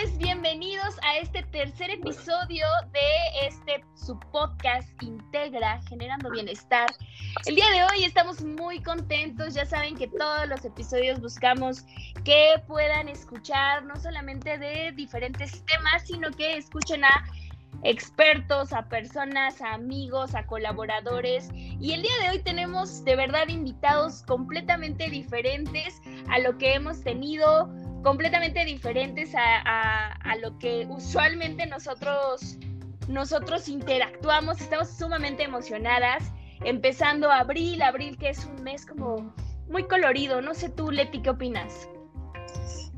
[0.00, 6.86] pues bienvenidos a este tercer episodio de este su podcast Integra, generando bienestar.
[7.46, 11.84] El día de hoy estamos muy contentos, ya saben que todos los episodios buscamos
[12.24, 17.24] que puedan escuchar no solamente de diferentes temas, sino que escuchen a
[17.82, 21.48] expertos, a personas, a amigos, a colaboradores.
[21.52, 27.02] Y el día de hoy tenemos de verdad invitados completamente diferentes a lo que hemos
[27.02, 27.68] tenido
[28.08, 32.56] completamente diferentes a, lo que usualmente nosotros,
[33.06, 34.62] nosotros interactuamos.
[34.62, 36.32] Estamos sumamente emocionadas.
[36.64, 39.34] Empezando abril, abril que es un mes como
[39.68, 40.40] muy colorido.
[40.40, 41.86] No sé tú, Leti, ¿qué opinas?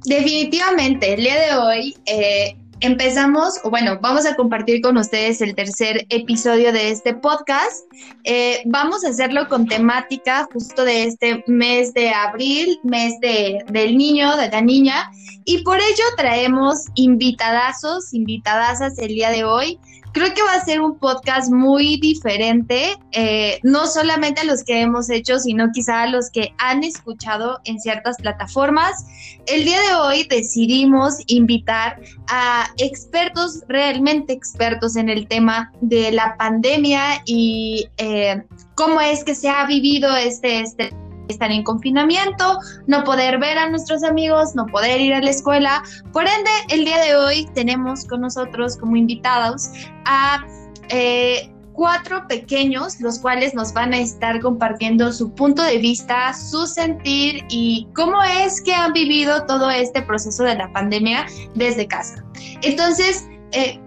[0.05, 5.55] Definitivamente, el día de hoy eh, empezamos, o bueno, vamos a compartir con ustedes el
[5.55, 7.85] tercer episodio de este podcast.
[8.25, 13.97] Eh, vamos a hacerlo con temática justo de este mes de abril, mes de, del
[13.97, 15.11] niño, de la niña,
[15.45, 19.79] y por ello traemos invitadazos, invitadazas el día de hoy.
[20.13, 24.81] Creo que va a ser un podcast muy diferente, eh, no solamente a los que
[24.81, 29.05] hemos hecho, sino quizá a los que han escuchado en ciertas plataformas.
[29.47, 36.37] El día de hoy decidimos invitar a expertos, realmente expertos en el tema de la
[36.37, 38.43] pandemia y eh,
[38.75, 40.91] cómo es que se ha vivido este, este
[41.31, 45.83] estar en confinamiento, no poder ver a nuestros amigos, no poder ir a la escuela.
[46.13, 49.71] Por ende, el día de hoy tenemos con nosotros como invitados
[50.05, 50.45] a
[50.89, 56.67] eh, cuatro pequeños, los cuales nos van a estar compartiendo su punto de vista, su
[56.67, 62.23] sentir y cómo es que han vivido todo este proceso de la pandemia desde casa.
[62.63, 63.81] Entonces, eh,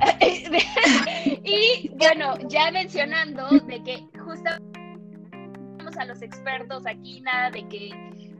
[1.44, 4.73] y bueno, ya mencionando de que justamente
[5.96, 7.90] a los expertos aquí, nada de que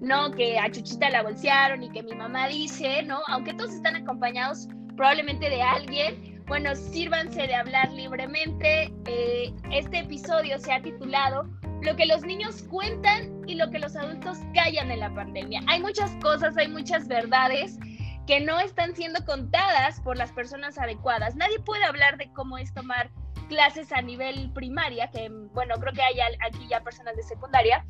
[0.01, 3.21] no, que a Chuchita la bolsearon y que mi mamá dice, ¿no?
[3.29, 8.93] Aunque todos están acompañados probablemente de alguien, bueno, sírvanse de hablar libremente.
[9.07, 11.49] Eh, este episodio se ha titulado
[11.83, 15.63] Lo que los niños cuentan y lo que los adultos callan en la pandemia.
[15.67, 17.79] Hay muchas cosas, hay muchas verdades
[18.27, 21.37] que no están siendo contadas por las personas adecuadas.
[21.37, 23.11] Nadie puede hablar de cómo es tomar
[23.49, 27.85] clases a nivel primaria, que bueno, creo que hay aquí ya personas de secundaria,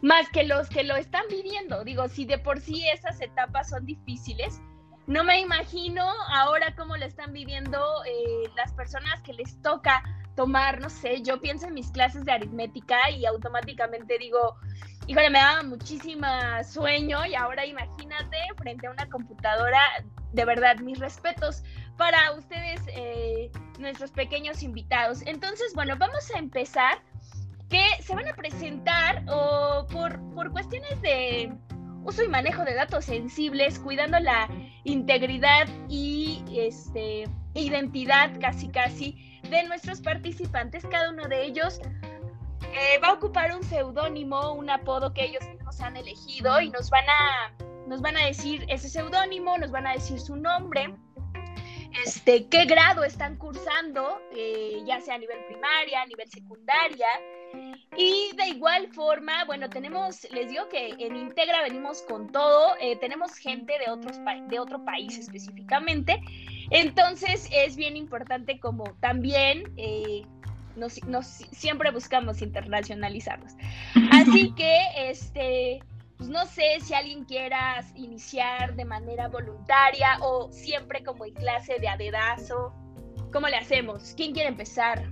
[0.00, 1.84] más que los que lo están viviendo.
[1.84, 4.60] Digo, si de por sí esas etapas son difíciles,
[5.06, 10.02] no me imagino ahora cómo lo están viviendo eh, las personas que les toca
[10.36, 14.56] tomar, no sé, yo pienso en mis clases de aritmética y automáticamente digo,
[15.06, 19.80] híjole, me daba muchísima sueño y ahora imagínate frente a una computadora,
[20.32, 21.62] de verdad, mis respetos
[21.96, 25.22] para ustedes, eh, nuestros pequeños invitados.
[25.26, 27.02] Entonces, bueno, vamos a empezar,
[27.68, 31.52] que se van a presentar o por, por cuestiones de
[32.04, 34.48] uso y manejo de datos sensibles, cuidando la
[34.84, 37.24] integridad y este,
[37.54, 40.84] identidad casi casi de nuestros participantes.
[40.90, 41.80] Cada uno de ellos
[42.72, 46.90] eh, va a ocupar un seudónimo, un apodo que ellos nos han elegido y nos
[46.90, 47.52] van a,
[47.86, 50.94] nos van a decir ese seudónimo, nos van a decir su nombre
[52.04, 57.06] este, qué grado están cursando, eh, ya sea a nivel primaria, a nivel secundaria.
[57.96, 62.96] Y de igual forma, bueno, tenemos, les digo que en Integra venimos con todo, eh,
[62.96, 64.18] tenemos gente de, otros
[64.48, 66.22] de otro país específicamente,
[66.70, 69.64] entonces es bien importante como también
[70.76, 73.52] nos, siempre buscamos internacionalizarnos.
[74.10, 75.80] Así que, este,
[76.16, 81.78] pues, no sé si alguien quiera iniciar de manera voluntaria o siempre como en clase
[81.80, 82.72] de adedazo.
[83.32, 84.14] ¿Cómo le hacemos?
[84.16, 85.04] ¿Quién quiere empezar?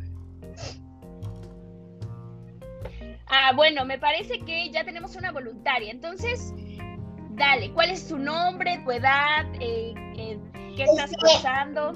[3.26, 5.90] Ah, bueno, me parece que ya tenemos una voluntaria.
[5.90, 6.52] Entonces,
[7.30, 9.46] dale, ¿cuál es tu nombre, tu edad?
[9.60, 10.38] Eh, eh,
[10.76, 11.92] ¿Qué estás este, pasando?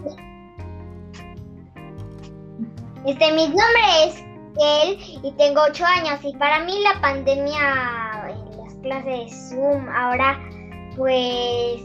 [3.06, 4.24] Este, mi nombre es
[4.60, 8.04] él y tengo ocho años y para mí la pandemia
[8.84, 10.38] clases Zoom ahora,
[10.96, 11.80] pues,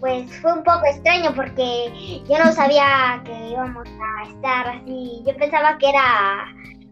[0.00, 5.22] pues fue un poco extraño porque yo no sabía que íbamos a estar así.
[5.26, 6.46] Yo pensaba que era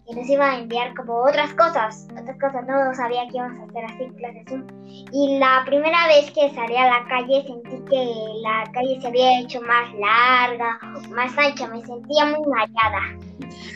[0.07, 2.67] que nos iban a enviar como otras cosas, otras cosas.
[2.67, 4.67] No sabía que íbamos a hacer así clases Zoom.
[5.13, 9.41] Y la primera vez que salí a la calle sentí que la calle se había
[9.41, 10.79] hecho más larga,
[11.11, 11.69] más ancha.
[11.69, 13.30] Me sentía muy mareada.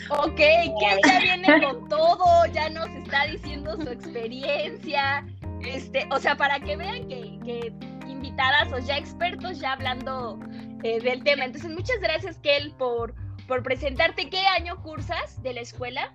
[0.09, 5.25] Ok, que ya viene con todo, ya nos está diciendo su experiencia.
[5.61, 7.73] Este, o sea, para que vean que,
[8.07, 10.39] invitadas o ya expertos ya hablando
[10.83, 11.45] eh, del tema.
[11.45, 13.15] Entonces, muchas gracias, Kel, por,
[13.47, 14.29] por presentarte.
[14.29, 16.13] ¿Qué año cursas de la escuela?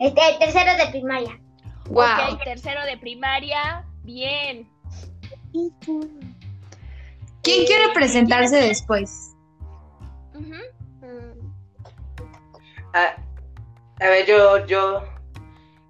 [0.00, 1.40] Este, tercero de primaria.
[1.88, 2.32] Wow.
[2.32, 3.84] Ok, tercero de primaria.
[4.02, 4.68] Bien.
[7.42, 9.34] ¿Quién quiere presentarse después?
[10.34, 10.38] Ah,
[12.96, 15.02] a ver, yo, yo,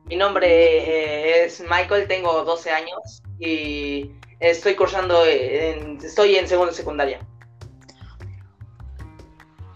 [0.05, 6.73] mi nombre eh, es Michael, tengo 12 años y estoy cursando, en, estoy en segundo
[6.73, 7.21] secundaria.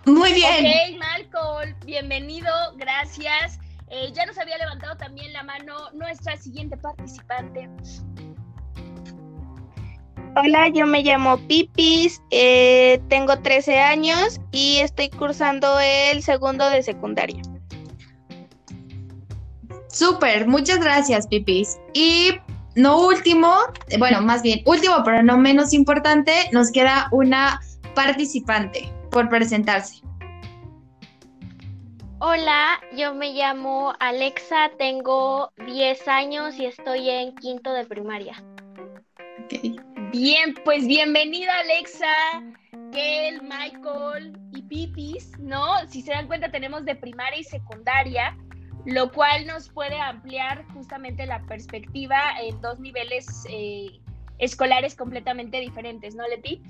[0.07, 0.67] Muy bien.
[0.67, 3.59] Ok, Michael, bienvenido, gracias.
[3.89, 7.69] Eh, ya nos había levantado también la mano nuestra siguiente participante.
[10.37, 16.85] Hola, yo me llamo Pipis, eh, tengo 13 años y estoy cursando el segundo de
[16.85, 17.43] secundaria.
[19.89, 21.81] Súper, muchas gracias, Pipis.
[21.95, 22.31] Y
[22.77, 23.53] no último,
[23.99, 27.61] bueno, más bien último, pero no menos importante, nos queda una
[27.97, 30.01] participante por presentarse.
[32.21, 38.41] Hola, yo me llamo Alexa, tengo 10 años y estoy en quinto de primaria.
[40.13, 42.43] Bien, pues bienvenida Alexa,
[42.93, 45.65] Kel, Michael y Pipis, ¿no?
[45.89, 48.37] Si se dan cuenta tenemos de primaria y secundaria,
[48.87, 54.01] lo cual nos puede ampliar justamente la perspectiva en dos niveles eh,
[54.39, 56.61] escolares completamente diferentes, ¿no, Leti?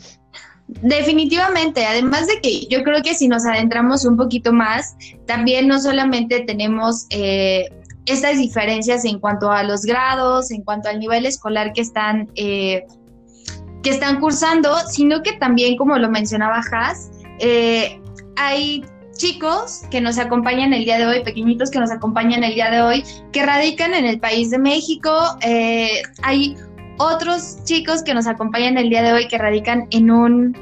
[0.68, 4.96] Definitivamente, además de que yo creo que si nos adentramos un poquito más,
[5.26, 7.70] también no solamente tenemos eh,
[8.06, 12.84] estas diferencias en cuanto a los grados, en cuanto al nivel escolar que están, eh,
[13.82, 18.00] que están cursando, sino que también, como lo mencionaba Haas, eh,
[18.36, 18.84] hay
[19.16, 22.80] chicos que nos acompañan el día de hoy, pequeñitos que nos acompañan el día de
[22.82, 25.10] hoy, que radican en el país de México.
[26.22, 26.56] hay
[27.00, 30.54] otros chicos que nos acompañan el día de hoy que radican en un,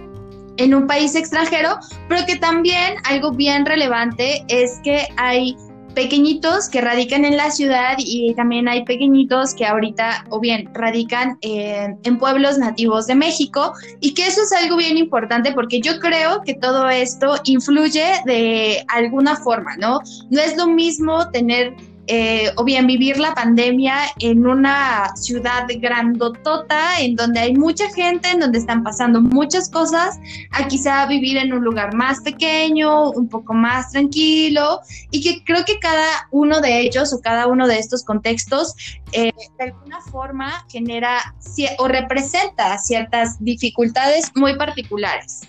[0.57, 1.79] en un país extranjero,
[2.09, 5.57] pero que también algo bien relevante es que hay
[5.95, 11.39] pequeñitos que radican en la ciudad y también hay pequeñitos que ahorita o bien radican
[11.41, 16.43] en pueblos nativos de México y que eso es algo bien importante porque yo creo
[16.43, 20.01] que todo esto influye de alguna forma, ¿no?
[20.31, 21.75] No es lo mismo tener
[22.11, 28.31] eh, o bien vivir la pandemia en una ciudad grandotota, en donde hay mucha gente,
[28.31, 30.19] en donde están pasando muchas cosas,
[30.53, 35.65] a quizá vivir en un lugar más pequeño, un poco más tranquilo, y que creo
[35.67, 38.75] que cada uno de ellos o cada uno de estos contextos
[39.13, 41.35] eh, de alguna forma genera
[41.79, 45.43] o representa ciertas dificultades muy particulares.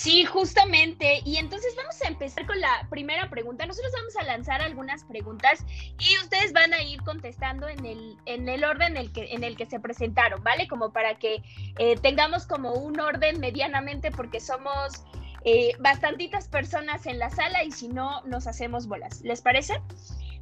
[0.00, 1.20] Sí, justamente.
[1.26, 3.66] Y entonces vamos a empezar con la primera pregunta.
[3.66, 5.62] Nosotros vamos a lanzar algunas preguntas
[5.98, 9.44] y ustedes van a ir contestando en el, en el orden en el, que, en
[9.44, 10.68] el que se presentaron, ¿vale?
[10.68, 11.42] Como para que
[11.76, 15.04] eh, tengamos como un orden medianamente porque somos
[15.44, 19.20] eh, bastantitas personas en la sala y si no, nos hacemos bolas.
[19.20, 19.82] ¿Les parece?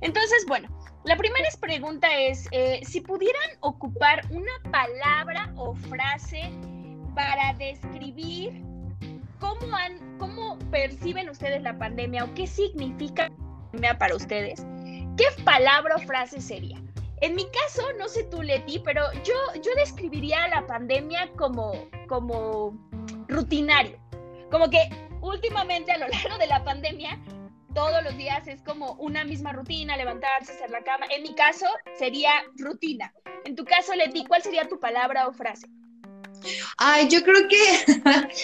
[0.03, 0.69] Entonces, bueno,
[1.05, 6.49] la primera pregunta es, eh, si pudieran ocupar una palabra o frase
[7.17, 8.68] para describir
[9.39, 14.65] ¿cómo, han, ¿cómo perciben ustedes la pandemia o qué significa la pandemia para ustedes?
[15.17, 16.81] ¿Qué palabra o frase sería?
[17.21, 21.73] En mi caso, no sé tú, Leti, pero yo, yo describiría la pandemia como,
[22.07, 22.79] como
[23.27, 23.99] rutinario.
[24.51, 24.89] Como que
[25.21, 27.19] últimamente a lo largo de la pandemia,
[27.75, 31.07] todos los días es como una misma rutina, levantarse, hacer la cama.
[31.11, 31.67] En mi caso,
[31.99, 33.13] sería rutina.
[33.45, 35.69] En tu caso, Leti, ¿cuál sería tu palabra o frase?
[36.77, 38.01] Ay, yo creo que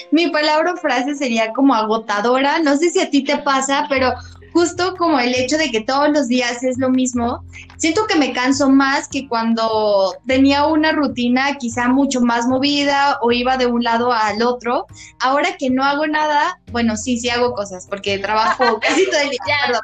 [0.11, 2.59] mi palabra o frase sería como agotadora.
[2.59, 4.13] No sé si a ti te pasa, pero
[4.53, 7.45] justo como el hecho de que todos los días es lo mismo,
[7.85, 13.31] siento que me canso más que cuando tenía una rutina quizá mucho más movida o
[13.31, 14.87] iba de un lado al otro.
[15.21, 19.29] Ahora que no hago nada, bueno, sí, sí hago cosas porque trabajo casi todo el
[19.29, 19.39] día.
[19.47, 19.81] Ya,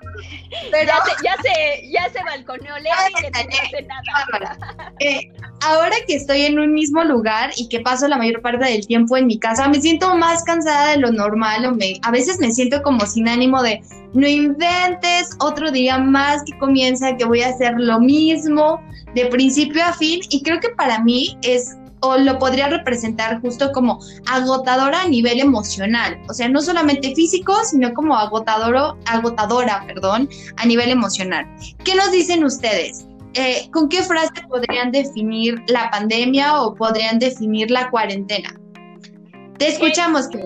[0.70, 4.58] pero ya se, ya se, ya se balconeó que no hace nada.
[5.00, 5.30] Eh,
[5.60, 9.18] ahora que estoy en un mismo lugar y que paso la mayor parte del tiempo
[9.18, 12.50] en mi casa, me siento más cansada de lo normal o me, a veces me
[12.50, 17.50] siento como sin ánimo de no inventes otro día más que comienza, que voy a
[17.50, 18.80] hacer lo mismo
[19.14, 23.72] de principio a fin y creo que para mí es o lo podría representar justo
[23.72, 30.26] como agotadora a nivel emocional, o sea, no solamente físico, sino como agotador, agotadora, perdón,
[30.56, 31.46] a nivel emocional.
[31.84, 33.06] ¿Qué nos dicen ustedes?
[33.34, 38.58] Eh, ¿Con qué frase podrían definir la pandemia o podrían definir la cuarentena?
[39.58, 40.38] Te escuchamos, que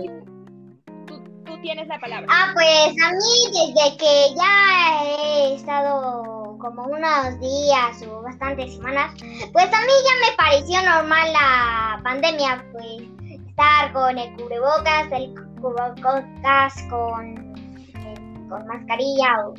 [1.65, 2.27] tienes la palabra.
[2.31, 9.13] Ah, pues a mí desde que ya he estado como unos días o bastantes semanas,
[9.53, 13.03] pues a mí ya me pareció normal la pandemia, pues
[13.49, 19.53] estar con el cubrebocas, el cubrebocas con, eh, con mascarilla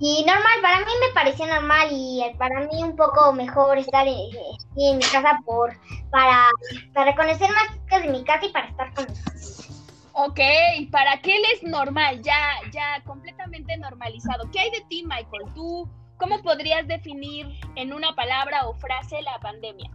[0.00, 4.06] Y normal, para mí me pareció normal y eh, para mí un poco mejor estar
[4.06, 4.16] en,
[4.76, 5.76] en mi casa por
[6.10, 6.48] para,
[6.94, 9.60] para conocer más chicas de mi casa y para estar con ellos.
[10.14, 10.40] Ok,
[10.90, 12.38] para qué él es normal, ya,
[12.72, 14.48] ya completamente normalizado.
[14.52, 15.52] ¿Qué hay de ti, Michael?
[15.54, 19.90] ¿Tú cómo podrías definir en una palabra o frase la pandemia?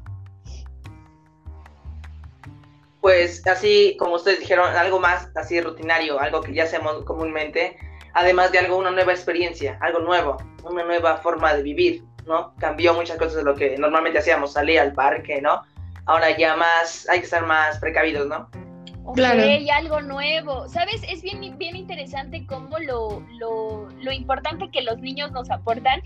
[3.01, 7.77] Pues así como ustedes dijeron, algo más así rutinario, algo que ya hacemos comúnmente,
[8.13, 12.53] además de algo, una nueva experiencia, algo nuevo, una nueva forma de vivir, ¿no?
[12.59, 15.63] Cambió muchas cosas de lo que normalmente hacíamos, salir al parque, ¿no?
[16.05, 18.49] Ahora ya más, hay que estar más precavidos, ¿no?
[19.09, 19.41] Ok, Claro.
[19.73, 20.69] algo nuevo.
[20.69, 21.01] ¿Sabes?
[21.09, 26.03] Es bien, bien interesante cómo lo, lo, lo importante que los niños nos aportan,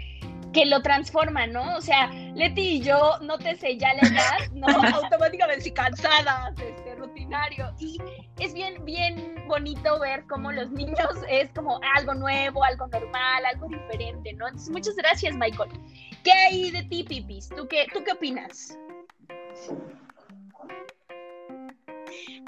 [0.54, 1.76] que lo transforman, ¿no?
[1.76, 4.68] O sea, Leti y yo, nótese ya la edad, ¿no?
[4.96, 7.74] Automáticamente cansadas, este, rutinario.
[7.78, 8.00] Y
[8.40, 10.98] es bien, bien bonito ver cómo los niños
[11.30, 14.48] es como algo nuevo, algo normal, algo diferente, ¿no?
[14.48, 15.72] Entonces, muchas gracias, Michael.
[16.24, 17.50] ¿Qué hay de ti, Pipis?
[17.50, 18.78] ¿Tú qué, ¿tú qué opinas?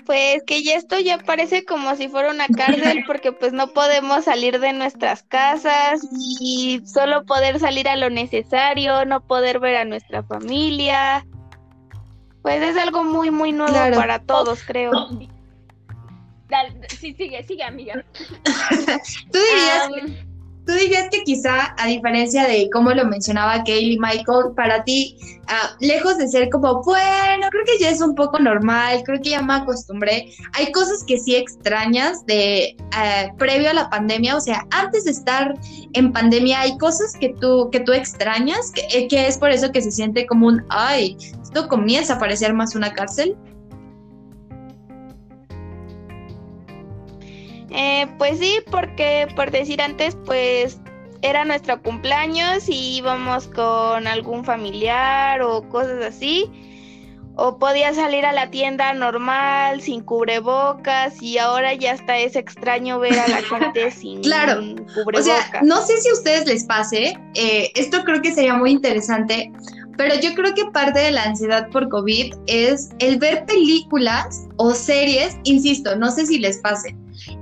[0.05, 4.25] Pues que ya esto ya parece como si fuera una cárcel porque pues no podemos
[4.25, 6.01] salir de nuestras casas
[6.39, 11.25] y solo poder salir a lo necesario, no poder ver a nuestra familia.
[12.43, 13.95] Pues es algo muy, muy nuevo Claro.
[13.95, 14.91] para todos, creo.
[16.47, 18.05] Dale, sí, sigue, sigue, amiga.
[19.31, 19.89] ¿Tú dirías,
[20.65, 25.17] tú dirías que quizá, a diferencia de cómo lo mencionaba Kaylee Michael, para ti,
[25.47, 29.29] ah, lejos de ser como, bueno, creo que ya es un poco normal, creo que
[29.29, 34.41] ya me acostumbré, hay cosas que sí extrañas de eh, previo a la pandemia, o
[34.41, 35.53] sea, antes de estar
[35.93, 39.71] en pandemia, hay cosas que tú, que tú extrañas, que, eh, que es por eso
[39.71, 43.37] que se siente como un, ay, esto comienza a parecer más una cárcel.
[47.75, 50.79] Eh, pues sí, porque por decir antes, pues
[51.21, 56.49] era nuestro cumpleaños y íbamos con algún familiar o cosas así.
[57.37, 62.97] O podía salir a la tienda normal, sin cubrebocas, y ahora ya hasta es extraño
[62.99, 64.61] ver a la gente sin Claro.
[65.13, 68.71] O sea, no sé si a ustedes les pase, eh, esto creo que sería muy
[68.71, 69.51] interesante,
[69.97, 74.73] pero yo creo que parte de la ansiedad por COVID es el ver películas o
[74.73, 76.95] series, insisto, no sé si les pase,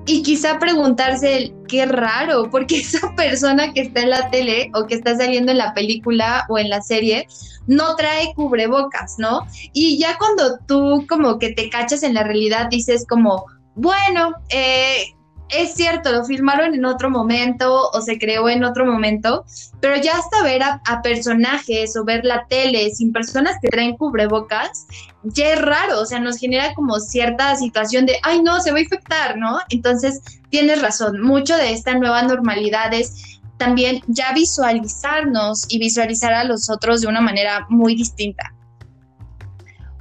[0.05, 4.95] y quizá preguntarse qué raro, porque esa persona que está en la tele o que
[4.95, 7.27] está saliendo en la película o en la serie
[7.67, 9.47] no trae cubrebocas, ¿no?
[9.73, 15.05] Y ya cuando tú como que te cachas en la realidad dices como, bueno, eh,
[15.55, 19.45] es cierto, lo filmaron en otro momento o se creó en otro momento,
[19.79, 24.87] pero ya hasta ver a, personajes o ver la tele sin personas que traen cubrebocas,
[25.23, 28.77] ya es raro, o sea, nos genera como cierta situación de, ay no, se va
[28.77, 29.59] a infectar, ¿no?
[29.69, 36.43] Entonces, tienes razón, mucho de esta nueva normalidad es también ya visualizarnos y visualizar a
[36.43, 38.53] los otros de una manera muy distinta.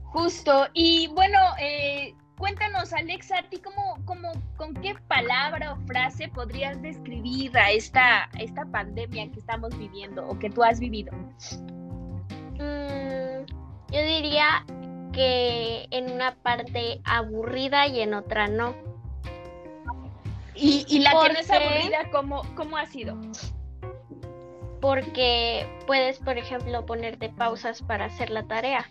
[0.04, 6.26] Justo, y bueno, eh, cuéntanos, Alexa, ¿a ti cómo, cómo, con qué palabra o frase
[6.26, 11.12] podrías describir a esta, esta pandemia que estamos viviendo o que tú has vivido?
[12.58, 13.46] Mm,
[13.92, 14.66] yo diría
[15.12, 18.74] que en una parte aburrida y en otra no.
[20.56, 23.20] Y, y la que no es aburrida, ¿cómo, ¿cómo ha sido?
[24.80, 28.90] Porque puedes, por ejemplo, ponerte pausas para hacer la tarea.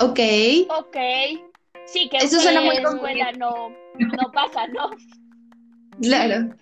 [0.00, 0.20] Ok,
[0.68, 1.49] Ok.
[1.92, 4.90] Sí, que Eso suena en muy la escuela no, no pasa, ¿no?
[6.00, 6.54] claro.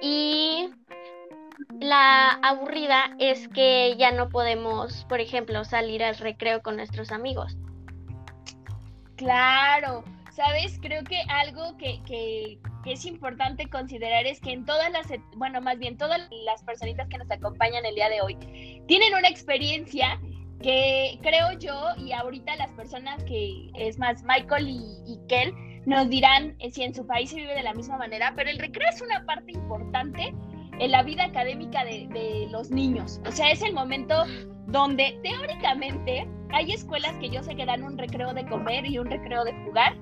[0.00, 0.68] Y
[1.80, 7.56] la aburrida es que ya no podemos, por ejemplo, salir al recreo con nuestros amigos.
[9.16, 14.90] Claro, sabes, creo que algo que, que- que es importante considerar es que en todas
[14.90, 18.34] las, et- bueno, más bien todas las personitas que nos acompañan el día de hoy
[18.88, 20.20] tienen una experiencia
[20.62, 25.52] que creo yo y ahorita las personas que es más Michael y, y Kel
[25.86, 28.58] nos dirán eh, si en su país se vive de la misma manera, pero el
[28.58, 30.34] recreo es una parte importante
[30.78, 33.20] en la vida académica de, de los niños.
[33.26, 34.24] O sea, es el momento
[34.66, 39.10] donde teóricamente hay escuelas que yo sé que dan un recreo de comer y un
[39.10, 39.96] recreo de jugar,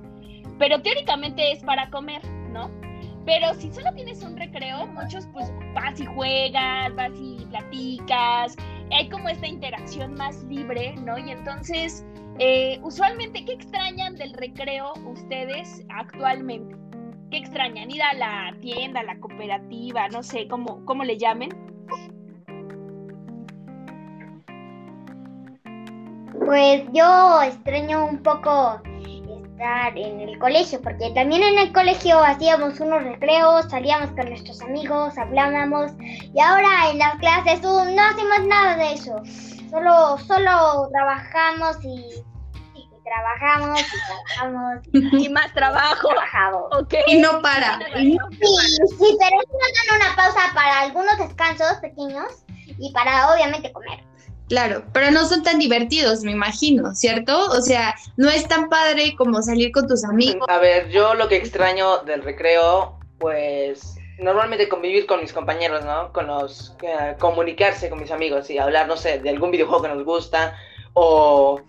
[0.58, 2.70] pero teóricamente es para comer, ¿no?
[3.26, 8.56] Pero si solo tienes un recreo, muchos pues vas y juegas, vas y platicas,
[8.90, 11.18] hay como esta interacción más libre, ¿no?
[11.18, 12.04] Y entonces,
[12.38, 16.74] eh, usualmente, ¿qué extrañan del recreo ustedes actualmente?
[17.30, 17.90] ¿Qué extrañan?
[17.90, 21.50] ¿Ir a la tienda, a la cooperativa, no sé, cómo, cómo le llamen?
[26.44, 28.82] Pues yo extraño un poco
[29.60, 34.60] estar en el colegio, porque también en el colegio hacíamos unos recreos, salíamos con nuestros
[34.62, 39.20] amigos, hablábamos, y ahora en las clases uh, no hacemos nada de eso.
[39.70, 42.24] Solo, solo trabajamos y,
[42.74, 46.08] y trabajamos y trabajamos Y más trabajo.
[46.08, 46.62] trabajamos.
[46.80, 46.94] Ok.
[47.06, 47.78] Y no para.
[47.98, 48.56] y Sí,
[48.98, 52.44] sí, pero nos dan una pausa para algunos descansos pequeños
[52.78, 54.09] y para obviamente comer.
[54.50, 57.46] Claro, pero no son tan divertidos, me imagino, ¿cierto?
[57.52, 60.44] O sea, no es tan padre como salir con tus amigos.
[60.48, 66.12] A ver, yo lo que extraño del recreo, pues normalmente convivir con mis compañeros, ¿no?
[66.12, 69.88] Con los eh, comunicarse con mis amigos y hablar, no sé, de algún videojuego que
[69.88, 70.58] nos gusta
[70.94, 71.60] o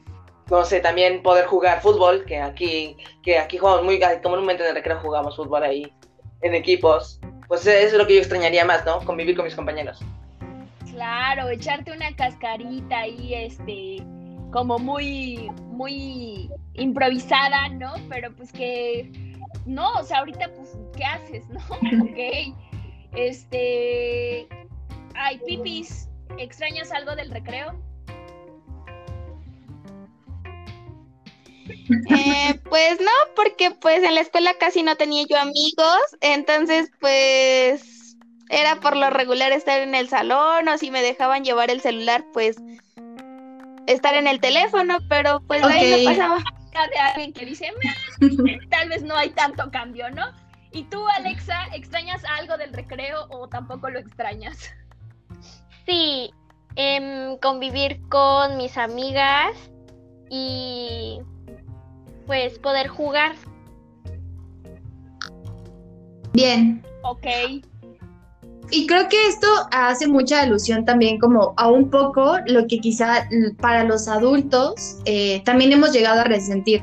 [0.50, 4.76] no sé, también poder jugar fútbol, que aquí que aquí jugamos muy comúnmente en el
[4.76, 5.94] recreo jugamos fútbol ahí
[6.42, 7.20] en equipos.
[7.48, 9.06] Pues eso es lo que yo extrañaría más, ¿no?
[9.06, 10.00] Convivir con mis compañeros.
[11.02, 14.06] Claro, echarte una cascarita ahí, este,
[14.52, 17.96] como muy, muy improvisada, ¿no?
[18.08, 19.12] Pero pues que,
[19.66, 21.60] no, o sea, ahorita pues, ¿qué haces, no?
[22.04, 22.56] Ok.
[23.16, 24.48] Este,
[25.16, 27.82] ay, Pipis, ¿extrañas algo del recreo?
[32.12, 37.91] Eh, pues no, porque pues en la escuela casi no tenía yo amigos, entonces pues
[38.52, 42.26] era por lo regular estar en el salón o si me dejaban llevar el celular
[42.34, 42.58] pues
[43.88, 46.38] estar en el teléfono, pero pues ahí no pasaba.
[46.92, 50.24] de alguien que dice, "Meh, tal vez no hay tanto cambio, ¿no?
[50.72, 54.74] ¿Y tú, Alexa, extrañas algo del recreo o tampoco lo extrañas?
[55.86, 56.32] Sí,
[56.76, 59.56] em, convivir con mis amigas
[60.30, 61.20] y
[62.26, 63.36] pues poder jugar.
[66.34, 66.82] Bien.
[67.04, 67.26] Ok,
[68.72, 73.28] Y creo que esto hace mucha alusión también como a un poco lo que quizá
[73.60, 76.82] para los adultos eh, también hemos llegado a resentir.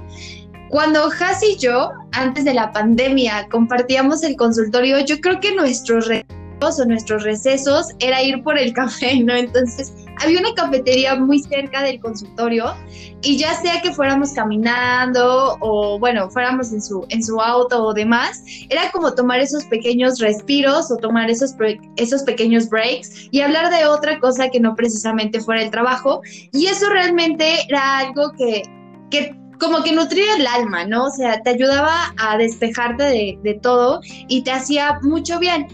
[0.68, 6.06] Cuando Has y yo, antes de la pandemia, compartíamos el consultorio, yo creo que nuestros
[6.08, 9.34] recreos o nuestros recesos era ir por el café, ¿no?
[9.34, 12.74] Entonces, había una cafetería muy cerca del consultorio
[13.22, 17.94] y ya sea que fuéramos caminando o, bueno, fuéramos en su, en su auto o
[17.94, 21.54] demás, era como tomar esos pequeños respiros o tomar esos,
[21.96, 26.22] esos pequeños breaks y hablar de otra cosa que no precisamente fuera el trabajo.
[26.52, 28.62] Y eso realmente era algo que,
[29.10, 31.06] que como que nutría el alma, ¿no?
[31.06, 35.66] O sea, te ayudaba a despejarte de, de todo y te hacía mucho bien.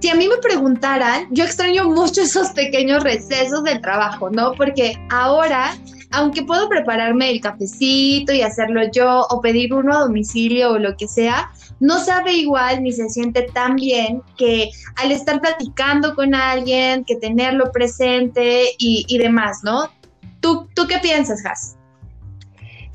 [0.00, 4.52] Si a mí me preguntaran, yo extraño mucho esos pequeños recesos del trabajo, ¿no?
[4.52, 5.74] Porque ahora,
[6.10, 10.96] aunque puedo prepararme el cafecito y hacerlo yo o pedir uno a domicilio o lo
[10.96, 16.34] que sea, no sabe igual ni se siente tan bien que al estar platicando con
[16.34, 19.90] alguien, que tenerlo presente y, demás, ¿no?
[20.40, 21.76] ¿Tú, ¿Tú qué piensas, Has?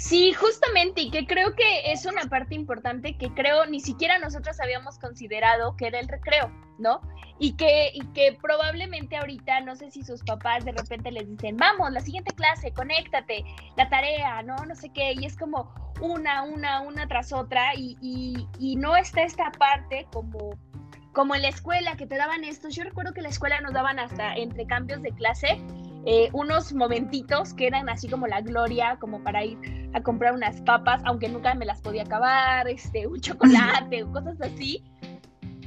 [0.01, 4.59] Sí, justamente, y que creo que es una parte importante que creo ni siquiera nosotros
[4.59, 7.01] habíamos considerado que era el recreo, ¿no?
[7.37, 11.55] Y que, y que probablemente ahorita, no sé si sus papás de repente les dicen,
[11.55, 13.45] vamos, la siguiente clase, conéctate,
[13.77, 14.55] la tarea, ¿no?
[14.65, 18.95] No sé qué, y es como una, una, una tras otra, y, y, y no
[18.95, 20.57] está esta parte como
[21.13, 23.73] como en la escuela que te daban estos, yo recuerdo que en la escuela nos
[23.73, 25.61] daban hasta entre cambios de clase
[26.05, 29.57] eh, unos momentitos que eran así como la gloria, como para ir
[29.93, 34.83] a comprar unas papas, aunque nunca me las podía acabar, este, un chocolate cosas así.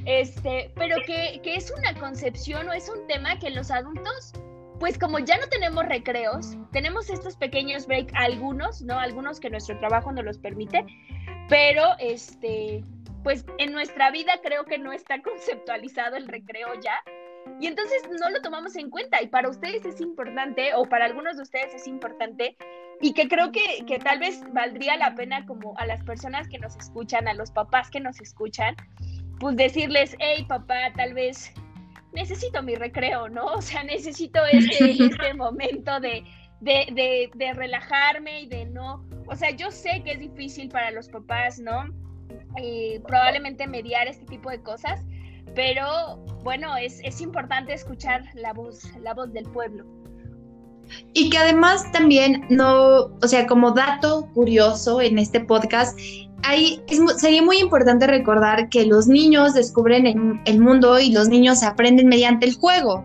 [0.05, 4.33] Este, pero que, que es una concepción o es un tema que los adultos,
[4.79, 8.99] pues como ya no tenemos recreos, tenemos estos pequeños break, algunos, ¿no?
[8.99, 10.85] Algunos que nuestro trabajo nos los permite,
[11.49, 12.83] pero este,
[13.23, 17.01] pues en nuestra vida creo que no está conceptualizado el recreo ya.
[17.59, 21.37] Y entonces no lo tomamos en cuenta y para ustedes es importante o para algunos
[21.37, 22.57] de ustedes es importante
[23.01, 26.59] y que creo que, que tal vez valdría la pena como a las personas que
[26.59, 28.75] nos escuchan, a los papás que nos escuchan,
[29.39, 31.53] pues decirles, hey papá, tal vez
[32.13, 33.45] necesito mi recreo, ¿no?
[33.45, 36.23] O sea, necesito este, este momento de,
[36.61, 40.91] de, de, de relajarme y de no, o sea, yo sé que es difícil para
[40.91, 41.85] los papás, ¿no?
[42.57, 45.01] Eh, probablemente mediar este tipo de cosas,
[45.53, 49.85] pero bueno, es, es importante escuchar la voz, la voz del pueblo.
[51.13, 55.97] Y que además también no, o sea, como dato curioso en este podcast,
[56.43, 61.63] hay, es sería muy importante recordar que los niños descubren el mundo y los niños
[61.63, 63.03] aprenden mediante el juego.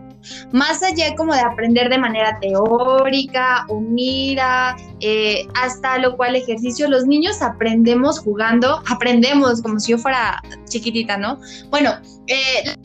[0.51, 6.89] Más allá como de aprender de manera teórica o mira, eh, hasta lo cual ejercicio,
[6.89, 11.39] los niños aprendemos jugando, aprendemos como si yo fuera chiquitita, ¿no?
[11.69, 11.91] Bueno,
[12.27, 12.75] eh,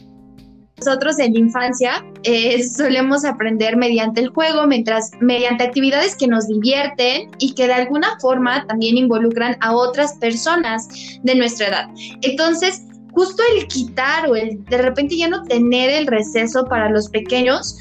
[0.79, 6.49] nosotros en la infancia eh, solemos aprender mediante el juego, mientras, mediante actividades que nos
[6.49, 10.88] divierten y que de alguna forma también involucran a otras personas
[11.22, 11.88] de nuestra edad.
[12.22, 12.83] Entonces,
[13.17, 17.79] justo el quitar o el de repente ya no tener el receso para los pequeños,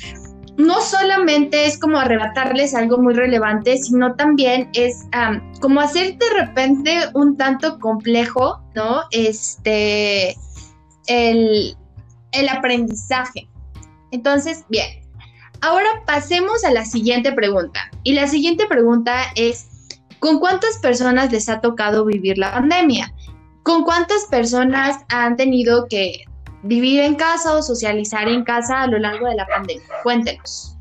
[0.55, 5.05] no solamente es como arrebatarles algo muy relevante, sino también es
[5.59, 9.01] como hacer de repente un tanto complejo, ¿no?
[9.11, 10.37] Este,
[11.07, 11.75] el,
[12.31, 13.49] el aprendizaje.
[14.11, 14.87] Entonces, bien,
[15.59, 17.91] ahora pasemos a la siguiente pregunta.
[18.03, 19.67] Y la siguiente pregunta es,
[20.19, 23.13] ¿con cuántas personas les ha tocado vivir la pandemia?
[23.65, 26.23] ¿Con cuántas personas han tenido que
[26.61, 29.83] vivir en casa o socializar en casa a lo largo de la pandemia?
[30.03, 30.77] Cuéntenos.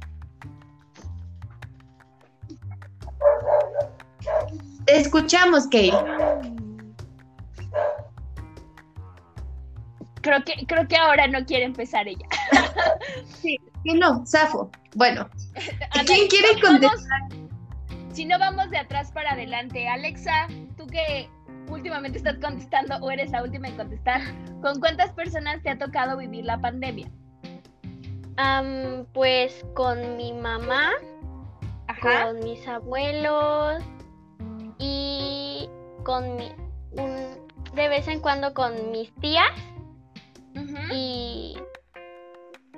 [4.85, 5.95] Te escuchamos, Kate.
[10.21, 12.29] Creo que, creo que ahora no quiere empezar ella.
[13.41, 14.71] sí, no, Safo.
[14.95, 15.31] Bueno,
[16.07, 17.23] ¿quién quiere contestar?
[18.13, 21.31] si no vamos de atrás para adelante, Alexa, tú que
[21.69, 24.21] últimamente estás contestando o eres la última en contestar,
[24.63, 27.11] ¿con cuántas personas te ha tocado vivir la pandemia?
[29.13, 30.91] pues con mi mamá,
[32.03, 33.83] con mis abuelos
[34.79, 35.69] y
[36.03, 36.51] con mi,
[37.75, 39.53] de vez en cuando con mis tías
[40.93, 41.57] y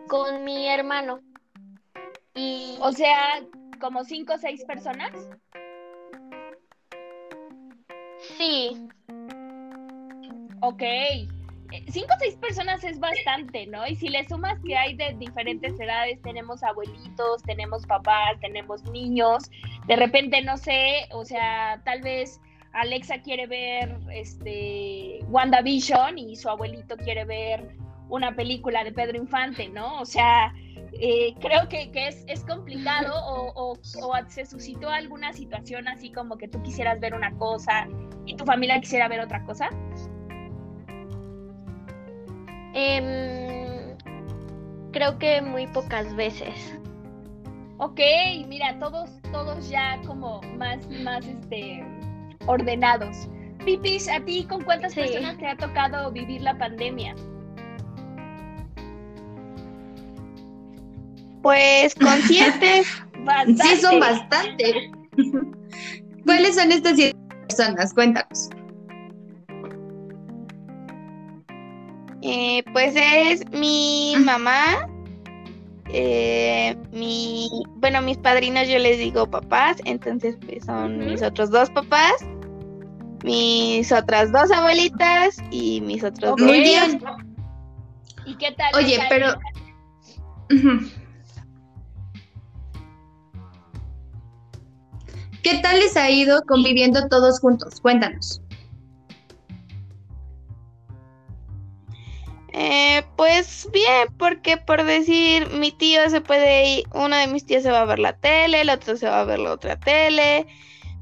[0.08, 1.20] con mi hermano.
[2.34, 2.76] Y...
[2.80, 3.40] O sea,
[3.80, 5.12] como cinco o seis personas.
[8.36, 8.88] Sí.
[10.60, 10.82] Ok.
[10.82, 13.86] Eh, cinco o seis personas es bastante, ¿no?
[13.86, 19.50] Y si le sumas que hay de diferentes edades, tenemos abuelitos, tenemos papás, tenemos niños,
[19.86, 22.40] de repente, no sé, o sea, tal vez
[22.72, 27.74] Alexa quiere ver este WandaVision y su abuelito quiere ver
[28.08, 30.00] una película de Pedro Infante, ¿no?
[30.00, 30.52] O sea,
[31.00, 33.12] eh, creo que, es, complicado
[33.54, 33.76] o,
[34.28, 37.88] se suscitó alguna situación así como que tú quisieras ver una cosa
[38.24, 39.70] y tu familia quisiera ver otra cosa.
[42.74, 43.96] Em,
[44.92, 46.78] creo que muy pocas veces.
[47.78, 48.00] Ok,
[48.46, 51.84] mira, todos, todos ya como más, más este
[52.46, 53.28] ordenados.
[53.64, 57.14] Pipis, ¿a ti con cuántas personas te ha tocado vivir la pandemia?
[61.46, 62.82] Pues con siete.
[63.62, 64.74] sí, son bastantes.
[66.26, 67.94] ¿Cuáles son estas siete personas?
[67.94, 68.50] Cuéntanos.
[72.22, 74.88] Eh, pues es mi mamá,
[75.90, 81.70] eh, mi, bueno, mis padrinos yo les digo papás, entonces pues son mis otros dos
[81.70, 82.14] papás,
[83.22, 86.40] mis otras dos abuelitas y mis otros dos.
[86.40, 87.00] Muy bien.
[88.24, 88.74] ¿Y qué tal?
[88.74, 89.36] Oye, pero...
[95.46, 97.80] ¿Qué tal les ha ido conviviendo todos juntos?
[97.80, 98.42] Cuéntanos.
[102.52, 107.62] Eh, pues bien, porque por decir, mi tío se puede ir, uno de mis tíos
[107.62, 110.48] se va a ver la tele, el otro se va a ver la otra tele,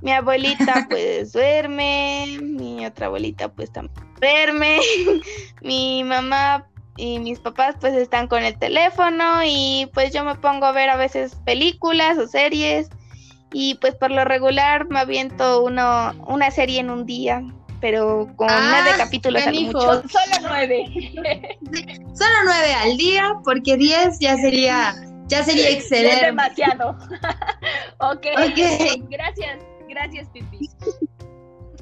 [0.03, 4.79] mi abuelita pues duerme, mi otra abuelita pues también duerme,
[5.63, 10.67] mi mamá y mis papás pues están con el teléfono y pues yo me pongo
[10.67, 12.91] a ver a veces películas o series
[13.55, 17.43] y pues por lo regular me aviento uno, una serie en un día,
[17.81, 19.81] pero con ah, nueve capítulos al mucho.
[19.81, 20.85] Solo nueve.
[22.15, 24.95] Solo nueve al día, porque diez ya sería,
[25.29, 26.17] ya sería excelente.
[26.17, 26.99] Es demasiado.
[28.01, 28.33] okay.
[28.33, 29.09] ok.
[29.09, 30.69] Gracias, gracias, Pipi.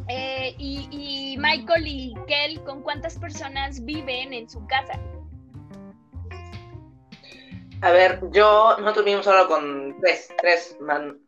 [0.09, 5.01] Eh, y, y Michael y Kel, ¿con cuántas personas viven en su casa?
[7.81, 11.19] A ver, yo, nosotros vivimos solo con tres, tres man,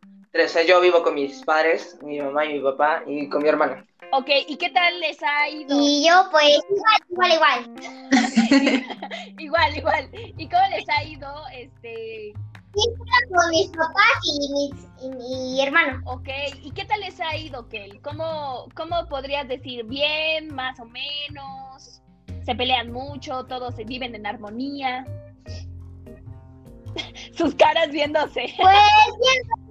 [0.67, 3.85] yo vivo con mis padres, mi mamá y mi papá, y con mi hermana.
[4.11, 5.77] Ok, ¿y qué tal les ha ido?
[5.79, 8.89] Y yo, pues, igual, igual, igual.
[9.39, 10.09] igual, igual.
[10.37, 12.33] ¿Y cómo les ha ido, este...
[12.75, 12.89] Sí,
[13.33, 16.01] con mis papás y, mis, mi hermano.
[16.05, 16.27] Ok,
[16.61, 18.01] ¿y qué tal les ha ido, Kel?
[18.01, 19.85] ¿Cómo, ¿Cómo podrías decir?
[19.85, 22.01] ¿Bien, más o menos?
[22.43, 23.45] ¿Se pelean mucho?
[23.45, 25.05] ¿Todos se viven en armonía?
[27.33, 28.53] Sus caras viéndose.
[28.57, 28.73] Pues
[29.21, 29.64] bien,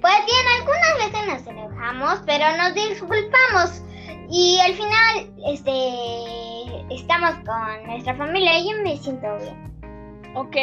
[0.00, 3.82] pues bien, algunas veces nos enojamos, pero nos disculpamos.
[4.30, 9.66] Y al final, este, estamos con nuestra familia y yo me siento bien.
[10.34, 10.56] Ok.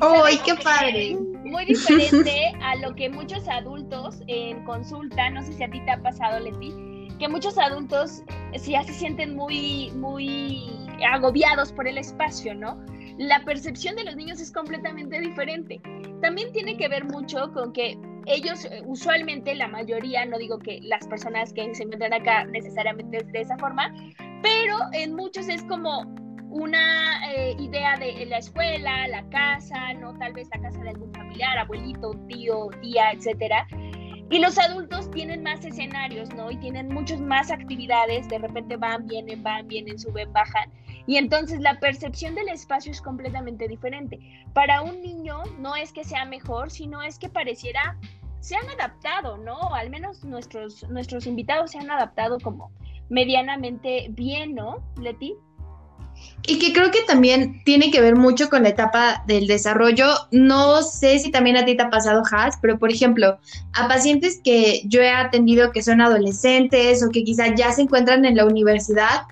[0.00, 1.16] ¡Ay, qué padre!
[1.44, 5.90] Muy diferente a lo que muchos adultos en consulta, no sé si a ti te
[5.90, 6.72] ha pasado, Leti,
[7.18, 8.22] que muchos adultos
[8.66, 10.70] ya se sienten muy, muy
[11.10, 12.78] agobiados por el espacio, ¿no?
[13.18, 15.80] La percepción de los niños es completamente diferente.
[16.22, 20.80] También tiene que ver mucho con que ellos eh, usualmente, la mayoría, no digo que
[20.82, 23.92] las personas que se encuentran acá necesariamente de esa forma,
[24.42, 26.02] pero en muchos es como
[26.50, 31.12] una eh, idea de la escuela, la casa, no tal vez la casa de algún
[31.12, 33.66] familiar, abuelito, tío, tía, etcétera.
[34.30, 36.50] Y los adultos tienen más escenarios, ¿no?
[36.50, 40.70] Y tienen muchas más actividades, de repente van, vienen, van, vienen, suben, bajan.
[41.08, 44.20] Y entonces la percepción del espacio es completamente diferente.
[44.52, 47.98] Para un niño no es que sea mejor, sino es que pareciera
[48.40, 49.74] se han adaptado, ¿no?
[49.74, 52.70] Al menos nuestros, nuestros invitados se han adaptado como
[53.08, 55.34] medianamente bien, ¿no, Leti?
[56.46, 60.06] Y que creo que también tiene que ver mucho con la etapa del desarrollo.
[60.30, 63.38] No sé si también a ti te ha pasado, Has, pero por ejemplo,
[63.74, 68.24] a pacientes que yo he atendido que son adolescentes o que quizá ya se encuentran
[68.24, 69.22] en la universidad